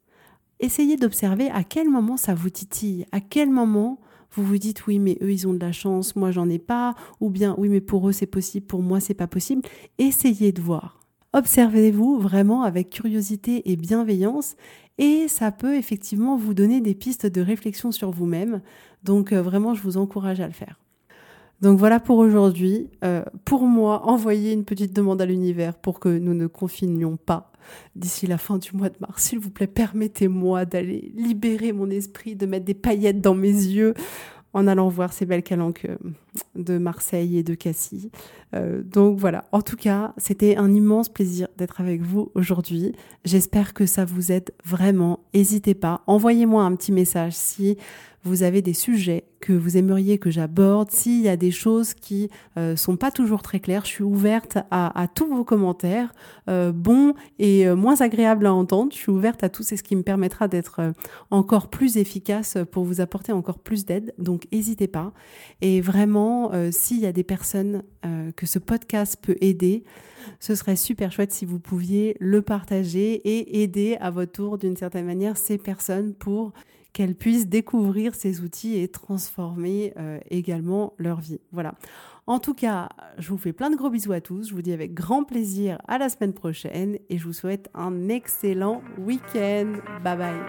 Essayez 0.60 0.96
d'observer 0.96 1.50
à 1.50 1.64
quel 1.64 1.90
moment 1.90 2.16
ça 2.16 2.34
vous 2.34 2.50
titille, 2.50 3.04
à 3.12 3.20
quel 3.20 3.50
moment 3.50 4.00
vous 4.32 4.44
vous 4.44 4.58
dites 4.58 4.86
oui 4.86 4.98
mais 4.98 5.18
eux 5.22 5.32
ils 5.32 5.46
ont 5.46 5.54
de 5.54 5.60
la 5.60 5.72
chance, 5.72 6.16
moi 6.16 6.30
j'en 6.30 6.48
ai 6.48 6.58
pas, 6.58 6.94
ou 7.20 7.28
bien 7.28 7.54
oui 7.58 7.68
mais 7.68 7.80
pour 7.80 8.08
eux 8.08 8.12
c'est 8.12 8.26
possible, 8.26 8.66
pour 8.66 8.82
moi 8.82 9.00
c'est 9.00 9.14
pas 9.14 9.26
possible. 9.26 9.62
Essayez 9.98 10.52
de 10.52 10.62
voir. 10.62 11.00
Observez-vous 11.32 12.18
vraiment 12.18 12.62
avec 12.62 12.88
curiosité 12.88 13.70
et 13.70 13.76
bienveillance 13.76 14.56
et 14.98 15.28
ça 15.28 15.52
peut 15.52 15.76
effectivement 15.76 16.36
vous 16.36 16.54
donner 16.54 16.80
des 16.80 16.94
pistes 16.94 17.26
de 17.26 17.42
réflexion 17.42 17.92
sur 17.92 18.10
vous-même. 18.10 18.62
Donc 19.06 19.32
euh, 19.32 19.40
vraiment, 19.40 19.72
je 19.72 19.82
vous 19.82 19.96
encourage 19.96 20.40
à 20.40 20.46
le 20.46 20.52
faire. 20.52 20.78
Donc 21.62 21.78
voilà 21.78 22.00
pour 22.00 22.18
aujourd'hui. 22.18 22.90
Euh, 23.02 23.22
pour 23.46 23.62
moi, 23.62 24.06
envoyez 24.06 24.52
une 24.52 24.64
petite 24.64 24.92
demande 24.92 25.22
à 25.22 25.26
l'univers 25.26 25.74
pour 25.74 26.00
que 26.00 26.10
nous 26.18 26.34
ne 26.34 26.46
confinions 26.46 27.16
pas 27.16 27.52
d'ici 27.94 28.26
la 28.26 28.36
fin 28.36 28.58
du 28.58 28.70
mois 28.74 28.90
de 28.90 28.96
mars. 29.00 29.22
S'il 29.22 29.38
vous 29.38 29.50
plaît, 29.50 29.66
permettez-moi 29.66 30.66
d'aller 30.66 31.12
libérer 31.16 31.72
mon 31.72 31.88
esprit, 31.88 32.36
de 32.36 32.46
mettre 32.46 32.66
des 32.66 32.74
paillettes 32.74 33.20
dans 33.20 33.34
mes 33.34 33.48
yeux 33.48 33.94
en 34.52 34.66
allant 34.66 34.88
voir 34.88 35.12
ces 35.12 35.26
belles 35.26 35.42
calanques 35.42 35.86
euh, 35.86 35.96
de 36.56 36.78
Marseille 36.78 37.38
et 37.38 37.42
de 37.42 37.54
Cassis. 37.54 38.10
Donc 38.84 39.18
voilà, 39.18 39.44
en 39.52 39.60
tout 39.60 39.76
cas, 39.76 40.14
c'était 40.16 40.56
un 40.56 40.72
immense 40.72 41.10
plaisir 41.10 41.48
d'être 41.58 41.78
avec 41.82 42.00
vous 42.00 42.30
aujourd'hui. 42.34 42.94
J'espère 43.26 43.74
que 43.74 43.84
ça 43.84 44.06
vous 44.06 44.32
aide 44.32 44.50
vraiment. 44.64 45.20
N'hésitez 45.34 45.74
pas, 45.74 46.00
envoyez-moi 46.06 46.62
un 46.62 46.74
petit 46.74 46.92
message 46.92 47.34
si 47.34 47.76
vous 48.26 48.42
avez 48.42 48.62
des 48.62 48.74
sujets 48.74 49.24
que 49.40 49.52
vous 49.52 49.76
aimeriez 49.76 50.18
que 50.18 50.30
j'aborde, 50.30 50.90
s'il 50.90 51.20
y 51.20 51.28
a 51.28 51.36
des 51.36 51.50
choses 51.50 51.94
qui 51.94 52.28
euh, 52.58 52.74
sont 52.74 52.96
pas 52.96 53.10
toujours 53.10 53.42
très 53.42 53.60
claires, 53.60 53.84
je 53.84 53.90
suis 53.90 54.04
ouverte 54.04 54.58
à, 54.70 55.06
tous 55.14 55.26
vos 55.26 55.44
commentaires, 55.44 56.12
euh, 56.48 56.72
bons 56.72 57.14
et 57.38 57.68
euh, 57.68 57.76
moins 57.76 58.00
agréables 58.00 58.46
à 58.46 58.54
entendre. 58.54 58.92
Je 58.92 58.98
suis 58.98 59.12
ouverte 59.12 59.44
à 59.44 59.48
tout, 59.48 59.62
c'est 59.62 59.76
ce 59.76 59.82
qui 59.82 59.94
me 59.94 60.02
permettra 60.02 60.48
d'être 60.48 60.80
euh, 60.80 60.92
encore 61.30 61.68
plus 61.68 61.96
efficace 61.96 62.58
pour 62.72 62.84
vous 62.84 63.00
apporter 63.00 63.32
encore 63.32 63.60
plus 63.60 63.84
d'aide. 63.84 64.14
Donc 64.18 64.46
n'hésitez 64.50 64.88
pas. 64.88 65.12
Et 65.60 65.80
vraiment, 65.80 66.50
s'il 66.70 67.00
y 67.00 67.06
a 67.06 67.12
des 67.12 67.24
personnes 67.24 67.82
que 68.36 68.46
ce 68.46 68.58
podcast 68.58 69.18
peut 69.20 69.36
aider, 69.40 69.84
ce 70.40 70.54
serait 70.54 70.76
super 70.76 71.12
chouette 71.12 71.32
si 71.32 71.44
vous 71.44 71.58
pouviez 71.58 72.16
le 72.20 72.42
partager 72.42 73.14
et 73.14 73.62
aider 73.62 73.96
à 74.00 74.10
votre 74.10 74.32
tour 74.32 74.58
d'une 74.58 74.76
certaine 74.76 75.06
manière 75.06 75.36
ces 75.36 75.58
personnes 75.58 76.14
pour 76.14 76.52
qu'elles 76.96 77.14
puissent 77.14 77.46
découvrir 77.46 78.14
ces 78.14 78.40
outils 78.40 78.78
et 78.78 78.88
transformer 78.88 79.92
euh, 79.98 80.18
également 80.30 80.94
leur 80.96 81.20
vie. 81.20 81.40
Voilà. 81.52 81.74
En 82.26 82.38
tout 82.38 82.54
cas, 82.54 82.88
je 83.18 83.28
vous 83.28 83.36
fais 83.36 83.52
plein 83.52 83.68
de 83.68 83.76
gros 83.76 83.90
bisous 83.90 84.12
à 84.12 84.22
tous. 84.22 84.48
Je 84.48 84.54
vous 84.54 84.62
dis 84.62 84.72
avec 84.72 84.94
grand 84.94 85.22
plaisir 85.22 85.76
à 85.88 85.98
la 85.98 86.08
semaine 86.08 86.32
prochaine 86.32 86.96
et 87.10 87.18
je 87.18 87.24
vous 87.24 87.34
souhaite 87.34 87.68
un 87.74 88.08
excellent 88.08 88.80
week-end. 88.96 89.74
Bye 90.02 90.16
bye. 90.16 90.40